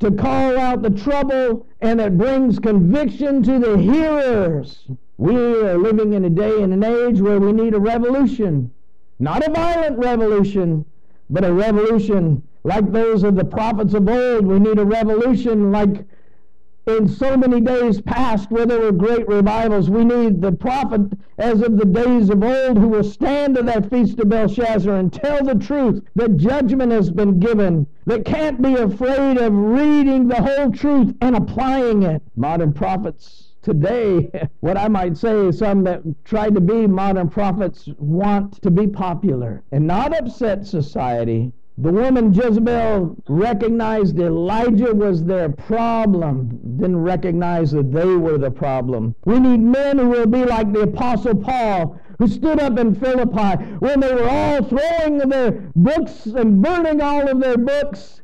to 0.00 0.10
call 0.10 0.58
out 0.58 0.82
the 0.82 0.90
trouble, 0.90 1.66
and 1.80 2.00
it 2.00 2.18
brings 2.18 2.58
conviction 2.58 3.42
to 3.44 3.58
the 3.58 3.78
hearers. 3.78 4.88
We 5.16 5.36
are 5.36 5.78
living 5.78 6.12
in 6.12 6.24
a 6.24 6.30
day 6.30 6.60
and 6.60 6.72
an 6.72 6.82
age 6.82 7.20
where 7.20 7.38
we 7.38 7.52
need 7.52 7.74
a 7.74 7.78
revolution. 7.78 8.72
Not 9.20 9.46
a 9.46 9.50
violent 9.50 9.98
revolution, 9.98 10.84
but 11.30 11.44
a 11.44 11.52
revolution 11.52 12.42
like 12.64 12.90
those 12.90 13.22
of 13.22 13.36
the 13.36 13.44
prophets 13.44 13.94
of 13.94 14.08
old. 14.08 14.44
We 14.44 14.58
need 14.58 14.78
a 14.78 14.84
revolution 14.84 15.70
like 15.70 16.04
in 16.86 17.08
so 17.08 17.36
many 17.36 17.60
days 17.60 18.00
past 18.00 18.50
where 18.50 18.66
there 18.66 18.80
were 18.80 18.92
great 18.92 19.28
revivals. 19.28 19.88
We 19.88 20.04
need 20.04 20.42
the 20.42 20.52
prophet 20.52 21.12
as 21.38 21.62
of 21.62 21.76
the 21.76 21.84
days 21.84 22.28
of 22.28 22.42
old 22.42 22.76
who 22.76 22.88
will 22.88 23.04
stand 23.04 23.56
at 23.56 23.66
that 23.66 23.90
feast 23.90 24.18
of 24.18 24.28
Belshazzar 24.28 24.96
and 24.96 25.12
tell 25.12 25.44
the 25.44 25.54
truth 25.54 26.02
that 26.16 26.36
judgment 26.36 26.90
has 26.90 27.10
been 27.10 27.38
given, 27.38 27.86
that 28.06 28.24
can't 28.24 28.60
be 28.60 28.74
afraid 28.74 29.38
of 29.38 29.54
reading 29.54 30.26
the 30.26 30.42
whole 30.42 30.72
truth 30.72 31.14
and 31.20 31.36
applying 31.36 32.02
it. 32.02 32.20
Modern 32.34 32.72
prophets 32.72 33.53
today, 33.64 34.30
what 34.60 34.76
I 34.76 34.86
might 34.88 35.16
say 35.16 35.46
is 35.46 35.58
some 35.58 35.82
that 35.84 36.02
try 36.24 36.50
to 36.50 36.60
be 36.60 36.86
modern 36.86 37.28
prophets 37.28 37.88
want 37.98 38.62
to 38.62 38.70
be 38.70 38.86
popular 38.86 39.62
and 39.72 39.86
not 39.86 40.16
upset 40.16 40.66
society 40.66 41.52
the 41.76 41.90
woman 41.90 42.32
Jezebel 42.32 43.16
recognized 43.26 44.16
Elijah 44.20 44.94
was 44.94 45.24
their 45.24 45.48
problem, 45.48 46.60
didn't 46.76 47.02
recognize 47.02 47.72
that 47.72 47.90
they 47.90 48.14
were 48.14 48.38
the 48.38 48.52
problem. 48.52 49.16
We 49.24 49.40
need 49.40 49.60
men 49.60 49.98
who 49.98 50.08
will 50.08 50.26
be 50.26 50.44
like 50.44 50.72
the 50.72 50.82
Apostle 50.82 51.34
Paul, 51.34 51.98
who 52.20 52.28
stood 52.28 52.60
up 52.60 52.78
in 52.78 52.94
Philippi 52.94 53.64
when 53.80 53.98
they 53.98 54.14
were 54.14 54.28
all 54.28 54.62
throwing 54.62 55.18
their 55.18 55.50
books 55.74 56.26
and 56.26 56.62
burning 56.62 57.00
all 57.00 57.28
of 57.28 57.40
their 57.40 57.58
books. 57.58 58.22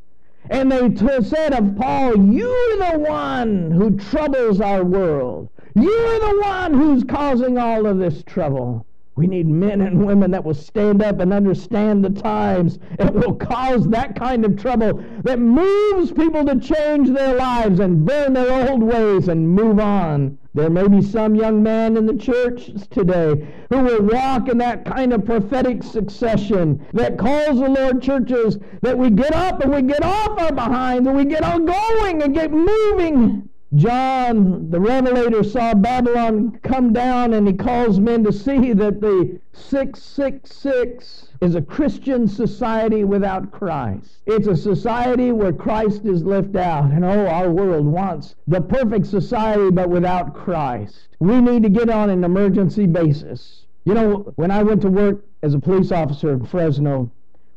And 0.50 0.70
they 0.70 0.88
t- 0.88 1.22
said 1.22 1.54
of 1.54 1.76
Paul, 1.76 2.32
You're 2.32 2.76
the 2.76 2.98
one 2.98 3.70
who 3.70 3.96
troubles 3.96 4.60
our 4.60 4.84
world. 4.84 5.48
You're 5.76 6.18
the 6.18 6.40
one 6.42 6.74
who's 6.74 7.04
causing 7.04 7.56
all 7.56 7.86
of 7.86 7.98
this 7.98 8.24
trouble. 8.24 8.84
We 9.14 9.28
need 9.28 9.46
men 9.46 9.80
and 9.80 10.04
women 10.04 10.32
that 10.32 10.44
will 10.44 10.54
stand 10.54 11.02
up 11.02 11.20
and 11.20 11.32
understand 11.32 12.04
the 12.04 12.10
times 12.10 12.80
and 12.98 13.10
will 13.10 13.34
cause 13.34 13.86
that 13.88 14.16
kind 14.16 14.44
of 14.44 14.60
trouble 14.60 15.04
that 15.22 15.38
moves 15.38 16.10
people 16.10 16.44
to 16.46 16.58
change 16.58 17.10
their 17.10 17.36
lives 17.36 17.78
and 17.78 18.04
burn 18.04 18.32
their 18.32 18.70
old 18.70 18.82
ways 18.82 19.28
and 19.28 19.48
move 19.48 19.78
on. 19.78 20.36
There 20.52 20.70
may 20.70 20.88
be 20.88 21.00
some 21.00 21.36
young 21.36 21.62
man 21.62 21.96
in 21.96 22.06
the 22.06 22.16
church 22.16 22.72
today 22.90 23.46
who 23.68 23.82
will 23.82 24.02
walk 24.02 24.48
in 24.48 24.58
that 24.58 24.84
kind 24.84 25.12
of 25.12 25.24
prophetic 25.24 25.82
succession 25.82 26.84
that 26.92 27.18
calls 27.18 27.60
the 27.60 27.68
Lord 27.68 28.02
churches 28.02 28.58
that 28.82 28.98
we 28.98 29.10
get 29.10 29.32
up 29.32 29.60
and 29.60 29.72
we 29.72 29.82
get 29.82 30.02
off 30.02 30.40
our 30.40 30.52
behinds 30.52 31.06
and 31.06 31.16
we 31.16 31.24
get 31.24 31.44
on 31.44 31.66
going 31.66 32.22
and 32.22 32.34
get 32.34 32.50
moving 32.50 33.49
John, 33.76 34.68
the 34.68 34.80
Revelator, 34.80 35.44
saw 35.44 35.74
Babylon 35.74 36.58
come 36.64 36.92
down 36.92 37.34
and 37.34 37.46
he 37.46 37.54
calls 37.54 38.00
men 38.00 38.24
to 38.24 38.32
see 38.32 38.72
that 38.72 39.00
the 39.00 39.38
666 39.52 41.28
is 41.40 41.54
a 41.54 41.62
Christian 41.62 42.26
society 42.26 43.04
without 43.04 43.52
Christ. 43.52 44.22
It's 44.26 44.48
a 44.48 44.56
society 44.56 45.30
where 45.30 45.52
Christ 45.52 46.04
is 46.04 46.24
left 46.24 46.56
out. 46.56 46.90
And 46.90 47.04
oh, 47.04 47.28
our 47.28 47.48
world 47.48 47.86
wants 47.86 48.34
the 48.48 48.60
perfect 48.60 49.06
society 49.06 49.70
but 49.70 49.88
without 49.88 50.34
Christ. 50.34 51.16
We 51.20 51.40
need 51.40 51.62
to 51.62 51.70
get 51.70 51.88
on 51.88 52.10
an 52.10 52.24
emergency 52.24 52.86
basis. 52.86 53.66
You 53.84 53.94
know, 53.94 54.32
when 54.34 54.50
I 54.50 54.64
went 54.64 54.82
to 54.82 54.90
work 54.90 55.24
as 55.44 55.54
a 55.54 55.60
police 55.60 55.92
officer 55.92 56.32
in 56.32 56.44
Fresno, 56.44 57.08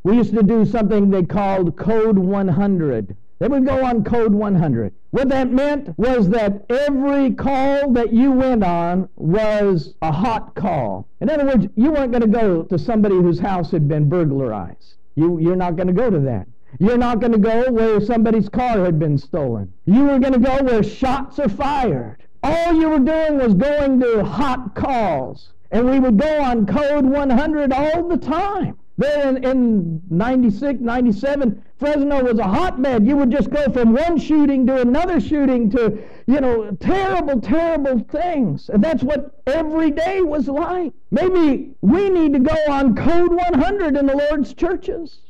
we 0.04 0.16
used 0.16 0.34
to 0.34 0.44
do 0.44 0.64
something 0.64 1.10
they 1.10 1.24
called 1.24 1.76
Code 1.76 2.18
100. 2.18 3.16
They 3.44 3.48
would 3.48 3.66
go 3.66 3.84
on 3.84 4.04
Code 4.04 4.32
100. 4.32 4.94
What 5.10 5.28
that 5.28 5.50
meant 5.50 5.98
was 5.98 6.30
that 6.30 6.64
every 6.70 7.30
call 7.32 7.92
that 7.92 8.10
you 8.10 8.32
went 8.32 8.64
on 8.64 9.10
was 9.16 9.92
a 10.00 10.10
hot 10.10 10.54
call. 10.54 11.06
In 11.20 11.28
other 11.28 11.44
words, 11.44 11.66
you 11.76 11.92
weren't 11.92 12.10
going 12.10 12.22
to 12.22 12.26
go 12.26 12.62
to 12.62 12.78
somebody 12.78 13.16
whose 13.16 13.38
house 13.38 13.70
had 13.70 13.86
been 13.86 14.08
burglarized. 14.08 14.94
You, 15.14 15.38
you're 15.40 15.56
not 15.56 15.76
going 15.76 15.88
to 15.88 15.92
go 15.92 16.08
to 16.08 16.20
that. 16.20 16.46
You're 16.78 16.96
not 16.96 17.20
going 17.20 17.32
to 17.32 17.38
go 17.38 17.70
where 17.70 18.00
somebody's 18.00 18.48
car 18.48 18.82
had 18.82 18.98
been 18.98 19.18
stolen. 19.18 19.70
You 19.84 20.04
were 20.04 20.18
going 20.18 20.32
to 20.32 20.38
go 20.38 20.62
where 20.62 20.82
shots 20.82 21.38
are 21.38 21.50
fired. 21.50 22.24
All 22.42 22.72
you 22.72 22.88
were 22.88 22.98
doing 22.98 23.36
was 23.36 23.52
going 23.52 24.00
to 24.00 24.24
hot 24.24 24.74
calls. 24.74 25.50
And 25.70 25.84
we 25.90 26.00
would 26.00 26.18
go 26.18 26.40
on 26.42 26.64
code 26.64 27.04
100 27.04 27.74
all 27.74 28.08
the 28.08 28.16
time. 28.16 28.78
Then 28.96 29.38
in, 29.38 29.44
in 29.44 30.02
96, 30.08 30.80
97, 30.80 31.62
Fresno 31.78 32.22
was 32.22 32.38
a 32.38 32.44
hotbed. 32.44 33.06
You 33.06 33.16
would 33.16 33.30
just 33.30 33.50
go 33.50 33.70
from 33.72 33.92
one 33.92 34.18
shooting 34.18 34.66
to 34.68 34.80
another 34.80 35.20
shooting 35.20 35.68
to, 35.70 35.98
you 36.26 36.40
know, 36.40 36.70
terrible, 36.78 37.40
terrible 37.40 37.98
things. 37.98 38.68
And 38.68 38.84
that's 38.84 39.02
what 39.02 39.42
every 39.48 39.90
day 39.90 40.22
was 40.22 40.46
like. 40.46 40.92
Maybe 41.10 41.74
we 41.80 42.08
need 42.08 42.34
to 42.34 42.38
go 42.38 42.56
on 42.68 42.94
code 42.94 43.32
100 43.32 43.96
in 43.96 44.06
the 44.06 44.16
Lord's 44.16 44.54
churches. 44.54 45.20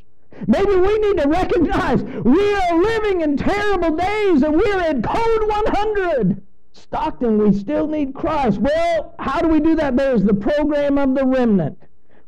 Maybe 0.46 0.74
we 0.74 0.98
need 0.98 1.22
to 1.22 1.28
recognize 1.28 2.02
we 2.02 2.54
are 2.54 2.82
living 2.82 3.22
in 3.22 3.36
terrible 3.36 3.96
days 3.96 4.42
and 4.42 4.56
we're 4.56 4.84
in 4.86 5.00
code 5.00 5.48
100. 5.48 6.42
Stockton, 6.72 7.38
we 7.38 7.56
still 7.56 7.86
need 7.86 8.14
Christ. 8.14 8.58
Well, 8.58 9.14
how 9.18 9.40
do 9.40 9.48
we 9.48 9.60
do 9.60 9.76
that? 9.76 9.96
There's 9.96 10.24
the 10.24 10.34
program 10.34 10.98
of 10.98 11.14
the 11.14 11.24
remnant. 11.24 11.78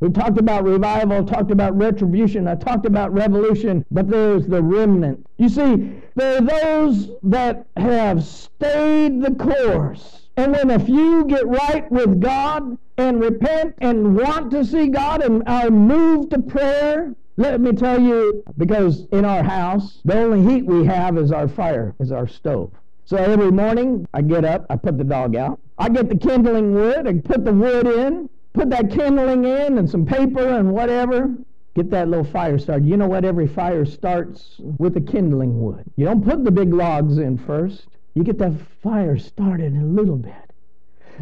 We 0.01 0.11
talked 0.11 0.39
about 0.39 0.65
revival, 0.65 1.25
talked 1.25 1.51
about 1.51 1.77
retribution, 1.77 2.47
I 2.47 2.55
talked 2.55 2.85
about 2.85 3.15
revolution, 3.15 3.85
but 3.91 4.09
there's 4.09 4.47
the 4.47 4.63
remnant. 4.63 5.27
You 5.39 5.49
see, 5.49 6.03
there 6.17 6.37
are 6.37 6.41
those 6.43 7.13
that 7.23 7.67
have 7.77 8.23
stayed 8.23 9.23
the 9.23 9.35
course. 9.35 10.29
And 10.37 10.53
when 10.53 10.71
a 10.71 10.79
few 10.79 11.25
get 11.25 11.47
right 11.47 11.91
with 11.91 12.21
God 12.21 12.77
and 12.99 13.21
repent 13.21 13.75
and 13.79 14.15
want 14.15 14.51
to 14.51 14.67
see 14.67 14.89
God 14.89 15.23
and 15.23 15.43
are 15.47 15.71
moved 15.71 16.31
to 16.33 16.41
prayer, 16.41 17.15
let 17.39 17.61
me 17.61 17.73
tell 17.73 18.01
you, 18.01 18.45
because 18.59 19.07
in 19.13 19.25
our 19.25 19.43
house, 19.43 20.01
the 20.05 20.19
only 20.19 20.43
heat 20.43 20.67
we 20.67 20.85
have 20.85 21.17
is 21.17 21.33
our 21.33 21.49
fire, 21.49 21.95
is 22.01 22.13
our 22.13 22.29
stove. 22.29 22.73
So 23.07 23.17
every 23.17 23.51
morning 23.51 24.07
I 24.13 24.21
get 24.21 24.45
up, 24.45 24.67
I 24.69 24.77
put 24.77 24.99
the 24.99 25.05
dog 25.05 25.37
out. 25.37 25.59
I 25.79 25.89
get 25.89 26.09
the 26.09 26.17
kindling 26.17 26.75
wood, 26.75 27.07
I 27.07 27.15
put 27.15 27.45
the 27.45 27.53
wood 27.53 27.87
in, 27.87 28.29
put 28.57 28.71
that 28.71 28.90
kindling 28.90 29.45
in 29.45 29.77
and 29.77 29.88
some 29.88 30.07
paper 30.07 30.49
and 30.49 30.73
whatever. 30.73 31.35
Get 31.75 31.90
that 31.90 32.09
little 32.09 32.25
fire 32.25 32.59
started. 32.59 32.88
You 32.88 32.97
know 32.97 33.07
what? 33.07 33.27
Every 33.27 33.47
fire 33.47 33.85
starts 33.85 34.57
with 34.79 34.95
the 34.95 35.01
kindling 35.01 35.61
wood. 35.61 35.85
You 35.97 36.07
don't 36.07 36.25
put 36.25 36.42
the 36.42 36.51
big 36.51 36.73
logs 36.73 37.19
in 37.19 37.37
first. 37.37 37.87
You 38.14 38.25
get 38.25 38.38
that 38.38 38.55
fire 38.83 39.19
started 39.19 39.75
a 39.75 39.85
little 39.85 40.16
bit. 40.16 40.33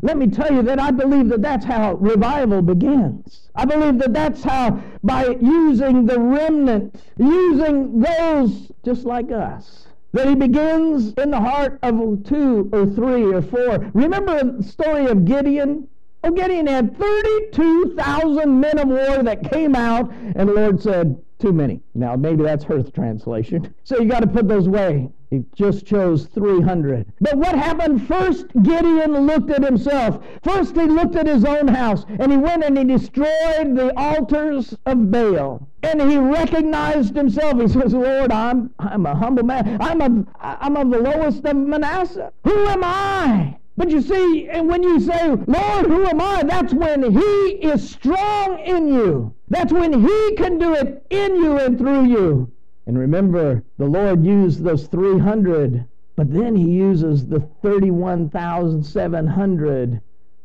Let 0.03 0.16
me 0.16 0.29
tell 0.29 0.53
you 0.53 0.62
that 0.62 0.79
I 0.79 0.92
believe 0.92 1.29
that 1.29 1.42
that's 1.42 1.64
how 1.64 1.94
revival 1.94 2.62
begins. 2.62 3.51
I 3.57 3.64
believe 3.64 3.99
that 3.99 4.12
that's 4.12 4.44
how, 4.44 4.81
by 5.03 5.37
using 5.40 6.07
the 6.07 6.20
remnant, 6.20 7.03
using 7.18 8.01
those 8.01 8.70
just 8.85 9.05
like 9.05 9.33
us, 9.33 9.88
that 10.12 10.29
he 10.29 10.37
begins 10.37 11.12
in 11.14 11.33
the 11.33 11.40
heart 11.40 11.81
of 11.83 12.23
two 12.25 12.70
or 12.73 12.87
three 12.87 13.25
or 13.25 13.42
four. 13.42 13.90
Remember 13.92 14.44
the 14.44 14.62
story 14.62 15.07
of 15.07 15.25
Gideon? 15.25 15.88
Gideon 16.31 16.67
had 16.67 16.97
32,000 16.99 18.61
men 18.61 18.79
of 18.79 18.89
war 18.89 19.23
that 19.23 19.51
came 19.51 19.75
out, 19.75 20.11
and 20.13 20.49
the 20.49 20.53
Lord 20.55 20.83
said, 20.83 21.21
too 21.39 21.53
many. 21.53 21.81
Now, 21.95 22.17
maybe 22.17 22.43
that's 22.43 22.65
Hurth 22.65 22.93
translation. 22.93 23.75
So 23.85 24.01
you 24.01 24.09
got 24.09 24.21
to 24.21 24.27
put 24.27 24.49
those 24.49 24.67
away. 24.67 25.11
He 25.29 25.45
just 25.55 25.85
chose 25.85 26.25
300. 26.27 27.13
But 27.21 27.37
what 27.37 27.55
happened? 27.55 28.09
First, 28.09 28.47
Gideon 28.63 29.27
looked 29.27 29.51
at 29.51 29.63
himself. 29.63 30.25
First, 30.43 30.75
he 30.75 30.87
looked 30.87 31.17
at 31.17 31.27
his 31.27 31.45
own 31.45 31.69
house, 31.69 32.07
and 32.19 32.33
he 32.33 32.39
went 32.39 32.65
and 32.65 32.79
he 32.79 32.85
destroyed 32.85 33.77
the 33.77 33.93
altars 33.95 34.75
of 34.87 35.11
Baal. 35.11 35.69
And 35.83 36.01
he 36.01 36.17
recognized 36.17 37.15
himself. 37.15 37.61
He 37.61 37.69
says, 37.69 37.93
Lord, 37.93 38.33
I'm, 38.33 38.71
I'm 38.79 39.05
a 39.05 39.15
humble 39.15 39.43
man. 39.43 39.77
I'm, 39.83 40.01
a, 40.01 40.25
I'm 40.41 40.77
of 40.79 40.91
the 40.91 40.99
lowest 40.99 41.45
of 41.45 41.57
Manasseh. 41.57 42.33
Who 42.45 42.67
am 42.69 42.83
I? 42.83 43.59
But 43.77 43.91
you 43.91 44.03
see, 44.03 44.49
and 44.49 44.69
when 44.69 44.85
you 44.85 45.01
say, 45.01 45.31
Lord, 45.31 45.87
who 45.87 46.07
am 46.07 46.21
I? 46.21 46.45
That's 46.45 46.73
when 46.73 47.13
He 47.13 47.59
is 47.61 47.91
strong 47.91 48.61
in 48.61 48.87
you. 48.87 49.35
That's 49.49 49.73
when 49.73 49.93
He 49.93 50.35
can 50.37 50.59
do 50.59 50.75
it 50.75 51.05
in 51.11 51.35
you 51.37 51.59
and 51.59 51.77
through 51.77 52.05
you. 52.05 52.53
And 52.87 52.97
remember, 52.97 53.65
the 53.79 53.87
Lord 53.87 54.25
used 54.25 54.63
those 54.63 54.87
300, 54.87 55.85
but 56.15 56.33
then 56.33 56.55
He 56.55 56.71
uses 56.71 57.27
the 57.27 57.41
31,700 57.63 60.01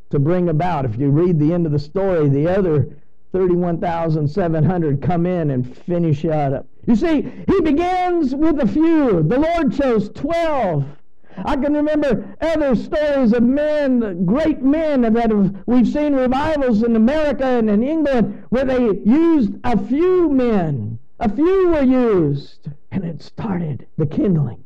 to 0.10 0.20
bring 0.20 0.50
about. 0.50 0.86
If 0.86 0.98
you 0.98 1.12
read 1.12 1.38
the 1.38 1.54
end 1.54 1.68
of 1.68 1.72
the 1.72 1.78
story, 1.78 2.30
the 2.30 2.48
other 2.48 2.90
31,700 3.32 5.04
come 5.04 5.28
in 5.28 5.52
and 5.52 5.78
finish 5.78 6.26
out. 6.26 6.54
Up. 6.54 6.66
You 6.88 6.96
see, 6.96 7.32
He 7.48 7.62
begins 7.62 8.34
with 8.34 8.60
a 8.60 8.68
few. 8.68 9.22
The 9.22 9.38
Lord 9.38 9.72
chose 9.72 10.10
12. 10.10 10.84
I 11.46 11.56
can 11.56 11.74
remember 11.74 12.36
other 12.42 12.76
stories 12.76 13.34
of 13.34 13.44
men, 13.44 14.26
great 14.26 14.62
men 14.62 15.02
that 15.02 15.32
have, 15.32 15.64
we've 15.66 15.88
seen 15.88 16.14
revivals 16.16 16.84
in 16.84 16.96
America 16.96 17.46
and 17.46 17.70
in 17.70 17.84
England 17.84 18.44
where 18.50 18.66
they 18.66 19.00
used 19.06 19.54
a 19.64 19.78
few 19.78 20.30
men. 20.30 21.00
A 21.20 21.30
few 21.30 21.70
were 21.70 21.82
used. 21.82 22.70
And 22.92 23.04
it 23.04 23.22
started 23.22 23.88
the 23.98 24.06
kindling. 24.06 24.64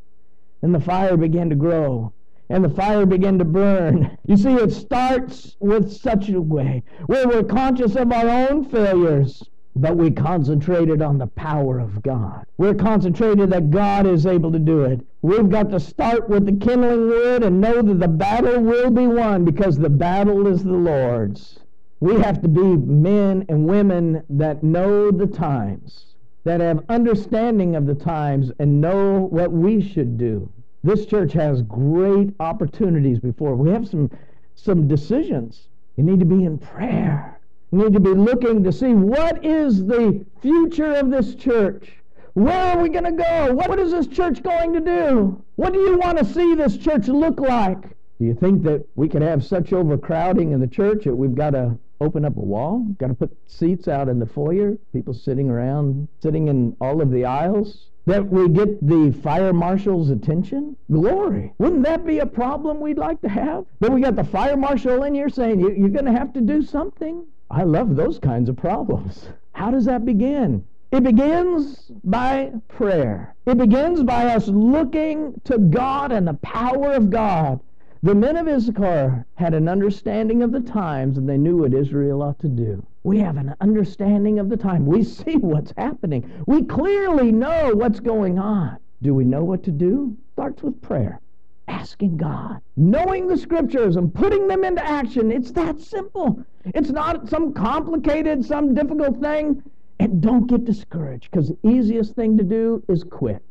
And 0.62 0.74
the 0.74 0.80
fire 0.80 1.18
began 1.18 1.50
to 1.50 1.56
grow. 1.56 2.14
And 2.50 2.64
the 2.64 2.70
fire 2.70 3.06
began 3.06 3.40
to 3.40 3.46
burn. 3.46 4.18
You 4.26 4.38
see, 4.38 4.54
it 4.54 4.72
starts 4.72 5.56
with 5.60 5.92
such 5.92 6.30
a 6.30 6.42
way 6.42 6.84
where 7.08 7.28
we're 7.28 7.44
conscious 7.44 7.96
of 7.96 8.12
our 8.12 8.30
own 8.30 8.66
failures 8.66 9.44
but 9.76 9.98
we 9.98 10.12
concentrated 10.12 11.02
on 11.02 11.18
the 11.18 11.28
power 11.28 11.80
of 11.80 12.02
God. 12.04 12.46
We're 12.58 12.76
concentrated 12.76 13.50
that 13.50 13.72
God 13.72 14.06
is 14.06 14.26
able 14.26 14.52
to 14.52 14.60
do 14.60 14.84
it. 14.84 15.02
We've 15.22 15.50
got 15.50 15.72
to 15.72 15.80
start 15.80 16.30
with 16.30 16.46
the 16.46 16.66
kindling 16.66 17.08
wood 17.08 17.44
and 17.44 17.60
know 17.60 17.82
that 17.82 18.00
the 18.00 18.08
battle 18.08 18.62
will 18.62 18.92
be 18.92 19.08
won 19.08 19.46
because 19.46 19.78
the 19.78 19.90
battle 19.90 20.46
is 20.46 20.64
the 20.64 20.72
Lord's. 20.72 21.60
We 22.00 22.20
have 22.20 22.42
to 22.42 22.48
be 22.48 22.62
men 22.62 23.46
and 23.50 23.66
women 23.66 24.24
that 24.30 24.62
know 24.62 25.10
the 25.10 25.26
times, 25.26 26.16
that 26.44 26.60
have 26.62 26.84
understanding 26.90 27.76
of 27.76 27.86
the 27.86 27.96
times 27.96 28.52
and 28.60 28.82
know 28.82 29.22
what 29.22 29.52
we 29.52 29.82
should 29.82 30.18
do. 30.18 30.52
This 30.84 31.06
church 31.06 31.32
has 31.34 31.62
great 31.62 32.34
opportunities 32.40 33.20
before. 33.20 33.56
We 33.56 33.70
have 33.72 33.88
some 33.88 34.12
some 34.56 34.88
decisions. 34.88 35.70
You 35.96 36.04
need 36.04 36.20
to 36.20 36.26
be 36.26 36.44
in 36.44 36.58
prayer 36.58 37.40
need 37.74 37.94
to 37.94 38.00
be 38.00 38.14
looking 38.14 38.64
to 38.64 38.72
see 38.72 38.94
what 38.94 39.44
is 39.44 39.86
the 39.86 40.26
future 40.42 40.94
of 40.94 41.10
this 41.10 41.36
church. 41.36 41.94
Where 42.34 42.76
are 42.76 42.82
we 42.82 42.90
going 42.90 43.04
to 43.04 43.12
go? 43.12 43.54
What 43.54 43.80
is 43.80 43.92
this 43.92 44.08
church 44.08 44.42
going 44.42 44.74
to 44.74 44.80
do? 44.80 45.44
What 45.56 45.74
do 45.74 45.80
you 45.80 45.98
want 45.98 46.18
to 46.18 46.26
see 46.26 46.56
this 46.56 46.78
church 46.78 47.08
look 47.08 47.40
like? 47.40 47.82
Do 48.20 48.26
you 48.26 48.34
think 48.34 48.64
that 48.64 48.88
we 48.96 49.10
could 49.10 49.22
have 49.22 49.44
such 49.44 49.74
overcrowding 49.74 50.52
in 50.52 50.60
the 50.60 50.68
church 50.68 51.04
that 51.06 51.16
we've 51.16 51.36
got 51.36 51.52
to 51.52 51.78
open 52.02 52.26
up 52.26 52.38
a 52.38 52.40
wall? 52.40 52.86
Got 52.98 53.08
to 53.08 53.14
put 53.14 53.36
seats 53.48 53.88
out 53.88 54.10
in 54.10 54.20
the 54.20 54.26
foyer? 54.26 54.78
People 54.94 55.14
sitting 55.14 55.50
around, 55.50 56.08
sitting 56.22 56.48
in 56.48 56.76
all 56.80 57.02
of 57.02 57.12
the 57.12 57.26
aisles? 57.26 57.90
That 58.06 58.28
we 58.28 58.50
get 58.50 58.86
the 58.86 59.12
fire 59.24 59.54
marshal's 59.54 60.10
attention? 60.10 60.76
Glory. 60.92 61.54
Wouldn't 61.58 61.84
that 61.84 62.06
be 62.06 62.20
a 62.20 62.26
problem 62.26 62.82
we'd 62.82 62.98
like 62.98 63.22
to 63.22 63.30
have? 63.30 63.66
That 63.80 63.92
we 63.92 64.02
got 64.02 64.16
the 64.16 64.24
fire 64.24 64.58
marshal 64.58 65.04
in 65.04 65.14
here 65.14 65.30
saying, 65.30 65.60
you're 65.60 65.90
going 65.90 66.06
to 66.06 66.12
have 66.12 66.34
to 66.34 66.42
do 66.42 66.62
something? 66.62 67.26
I 67.56 67.62
love 67.66 67.96
those 67.96 68.18
kinds 68.18 68.50
of 68.50 68.58
problems. 68.58 69.30
How 69.52 69.70
does 69.70 69.86
that 69.86 70.06
begin? 70.06 70.64
It 70.92 71.04
begins 71.04 71.92
by 72.04 72.52
prayer. 72.68 73.36
It 73.46 73.60
begins 73.60 74.02
by 74.02 74.34
us 74.34 74.48
looking 74.48 75.40
to 75.44 75.60
God 75.60 76.12
and 76.12 76.28
the 76.28 76.34
power 76.34 76.94
of 76.94 77.12
God. 77.12 77.60
The 78.02 78.16
men 78.16 78.38
of 78.38 78.48
Issachar 78.48 79.28
had 79.36 79.54
an 79.54 79.70
understanding 79.70 80.42
of 80.42 80.52
the 80.52 80.62
times 80.62 81.20
and 81.20 81.30
they 81.30 81.38
knew 81.38 81.58
what 81.58 81.76
Israel 81.76 82.24
ought 82.24 82.40
to 82.40 82.50
do. 82.50 82.84
We 83.04 83.20
have 83.20 83.38
an 83.38 83.54
understanding 83.62 84.40
of 84.40 84.50
the 84.50 84.58
time. 84.58 84.88
We 84.88 85.04
see 85.04 85.38
what's 85.38 85.74
happening. 85.78 86.28
We 86.48 86.64
clearly 86.64 87.32
know 87.32 87.76
what's 87.76 88.00
going 88.00 88.40
on. 88.40 88.80
Do 89.04 89.14
we 89.14 89.26
know 89.26 89.44
what 89.44 89.62
to 89.66 89.72
do? 89.72 90.18
Starts 90.32 90.64
with 90.64 90.82
prayer 90.82 91.22
asking 91.68 92.18
God, 92.18 92.60
knowing 92.76 93.28
the 93.28 93.38
scriptures 93.38 93.96
and 93.96 94.14
putting 94.14 94.48
them 94.48 94.64
into 94.64 94.84
action. 94.84 95.32
It's 95.32 95.52
that 95.52 95.80
simple. 95.80 96.44
It's 96.66 96.90
not 96.90 97.30
some 97.30 97.54
complicated, 97.54 98.44
some 98.46 98.74
difficult 98.74 99.20
thing. 99.22 99.64
And 100.00 100.22
don't 100.22 100.48
get 100.48 100.66
discouraged 100.66 101.32
because 101.32 101.50
the 101.50 101.70
easiest 101.70 102.16
thing 102.16 102.38
to 102.38 102.44
do 102.44 102.84
is 102.90 103.04
quit. 103.04 103.42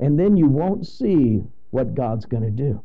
And 0.00 0.18
then 0.18 0.36
you 0.36 0.48
won't 0.48 0.86
see 0.86 1.42
what 1.70 1.94
God's 1.94 2.26
going 2.26 2.42
to 2.42 2.50
do. 2.50 2.82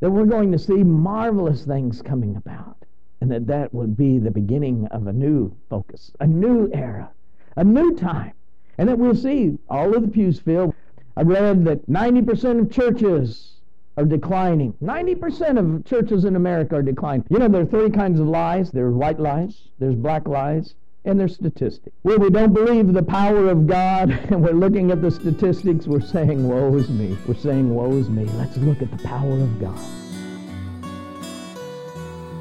That 0.00 0.10
we're 0.10 0.26
going 0.26 0.52
to 0.52 0.58
see 0.58 0.82
marvelous 0.82 1.64
things 1.64 2.02
coming 2.02 2.36
about. 2.36 2.76
And 3.20 3.30
that 3.30 3.46
that 3.46 3.72
would 3.72 3.96
be 3.96 4.18
the 4.18 4.30
beginning 4.30 4.86
of 4.88 5.06
a 5.06 5.12
new 5.12 5.54
focus, 5.70 6.10
a 6.20 6.26
new 6.26 6.68
era, 6.74 7.10
a 7.56 7.64
new 7.64 7.94
time. 7.94 8.32
And 8.78 8.88
that 8.88 8.98
we'll 8.98 9.14
see 9.14 9.56
all 9.68 9.94
of 9.94 10.02
the 10.02 10.08
pews 10.08 10.40
filled. 10.40 10.74
I 11.16 11.22
read 11.22 11.64
that 11.66 11.88
90% 11.88 12.60
of 12.60 12.70
churches 12.70 13.60
are 13.96 14.04
declining. 14.04 14.72
90% 14.82 15.58
of 15.58 15.84
churches 15.84 16.24
in 16.24 16.36
America 16.36 16.76
are 16.76 16.82
declining. 16.82 17.26
You 17.30 17.38
know, 17.38 17.48
there 17.48 17.62
are 17.62 17.66
three 17.66 17.90
kinds 17.90 18.20
of 18.20 18.26
lies 18.26 18.70
there's 18.70 18.94
white 18.94 19.20
lies, 19.20 19.68
there's 19.78 19.94
black 19.94 20.26
lies, 20.26 20.74
and 21.04 21.18
there's 21.18 21.34
statistics. 21.34 21.96
Where 22.02 22.18
we 22.18 22.30
don't 22.30 22.52
believe 22.52 22.92
the 22.92 23.02
power 23.02 23.48
of 23.48 23.66
God 23.66 24.10
and 24.30 24.42
we're 24.42 24.52
looking 24.52 24.90
at 24.90 25.02
the 25.02 25.10
statistics, 25.10 25.86
we're 25.86 26.00
saying, 26.00 26.48
Woe 26.48 26.74
is 26.76 26.88
me. 26.88 27.16
We're 27.26 27.34
saying, 27.34 27.74
Woe 27.74 27.92
is 27.96 28.08
me. 28.08 28.24
Let's 28.24 28.56
look 28.58 28.82
at 28.82 28.90
the 28.90 29.08
power 29.08 29.40
of 29.40 29.60
God. 29.60 29.78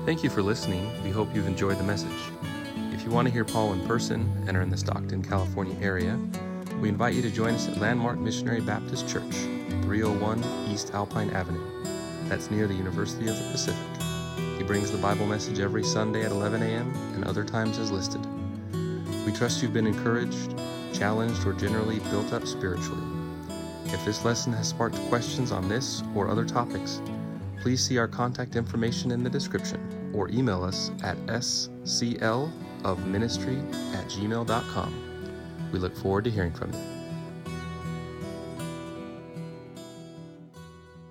Thank 0.06 0.24
you 0.24 0.30
for 0.30 0.42
listening. 0.42 0.92
We 1.04 1.12
hope 1.12 1.34
you've 1.34 1.48
enjoyed 1.48 1.78
the 1.78 1.84
message. 1.84 2.10
If 2.92 3.04
you 3.04 3.12
want 3.12 3.28
to 3.28 3.34
hear 3.34 3.46
Paul 3.46 3.74
in 3.74 3.86
person 3.88 4.32
and 4.48 4.58
are 4.58 4.62
in 4.62 4.70
the 4.70 4.78
Stockton, 4.78 5.24
California 5.24 5.76
area, 5.82 6.20
we 6.80 6.90
invite 6.90 7.14
you 7.14 7.22
to 7.22 7.30
join 7.30 7.54
us 7.54 7.68
at 7.68 7.78
Landmark 7.78 8.18
Missionary 8.18 8.62
Baptist 8.62 9.08
Church, 9.08 9.36
301 9.84 10.44
East 10.70 10.94
Alpine 10.94 11.30
Avenue. 11.32 11.66
That's 12.28 12.52
near 12.52 12.68
the 12.68 12.74
University 12.74 13.28
of 13.28 13.38
the 13.38 13.50
Pacific. 13.52 13.88
He 14.58 14.64
brings 14.64 14.92
the 14.92 14.98
Bible 14.98 15.26
message 15.26 15.60
every 15.60 15.84
Sunday 15.84 16.24
at 16.24 16.32
11 16.32 16.62
a.m. 16.62 16.94
and 17.16 17.24
other 17.24 17.44
times 17.44 17.78
as 17.78 17.92
listed. 17.92 18.26
We 19.26 19.32
trust 19.32 19.62
you've 19.62 19.74
been 19.74 19.88
encouraged, 19.88 20.56
challenged, 20.94 21.46
or 21.46 21.54
generally 21.54 22.00
built 22.12 22.32
up 22.34 22.46
spiritually. 22.46 23.02
If 23.86 24.06
this 24.06 24.24
lesson 24.24 24.54
has 24.54 24.70
sparked 24.70 24.98
questions 25.10 25.52
on 25.52 25.68
this 25.68 26.04
or 26.16 26.30
other 26.30 26.46
topics, 26.46 27.02
please 27.62 27.84
see 27.84 27.98
our 27.98 28.08
contact 28.08 28.56
information 28.56 29.12
in 29.12 29.24
the 29.24 29.30
description 29.30 30.12
or 30.14 30.30
email 30.30 30.64
us 30.64 30.92
at 31.04 31.18
sclofministry 31.28 32.44
at 33.94 34.08
gmail.com. 34.10 35.70
We 35.72 35.80
look 35.80 35.96
forward 35.96 36.24
to 36.26 36.30
hearing 36.32 36.54
from 36.54 36.74
you. 36.74 36.91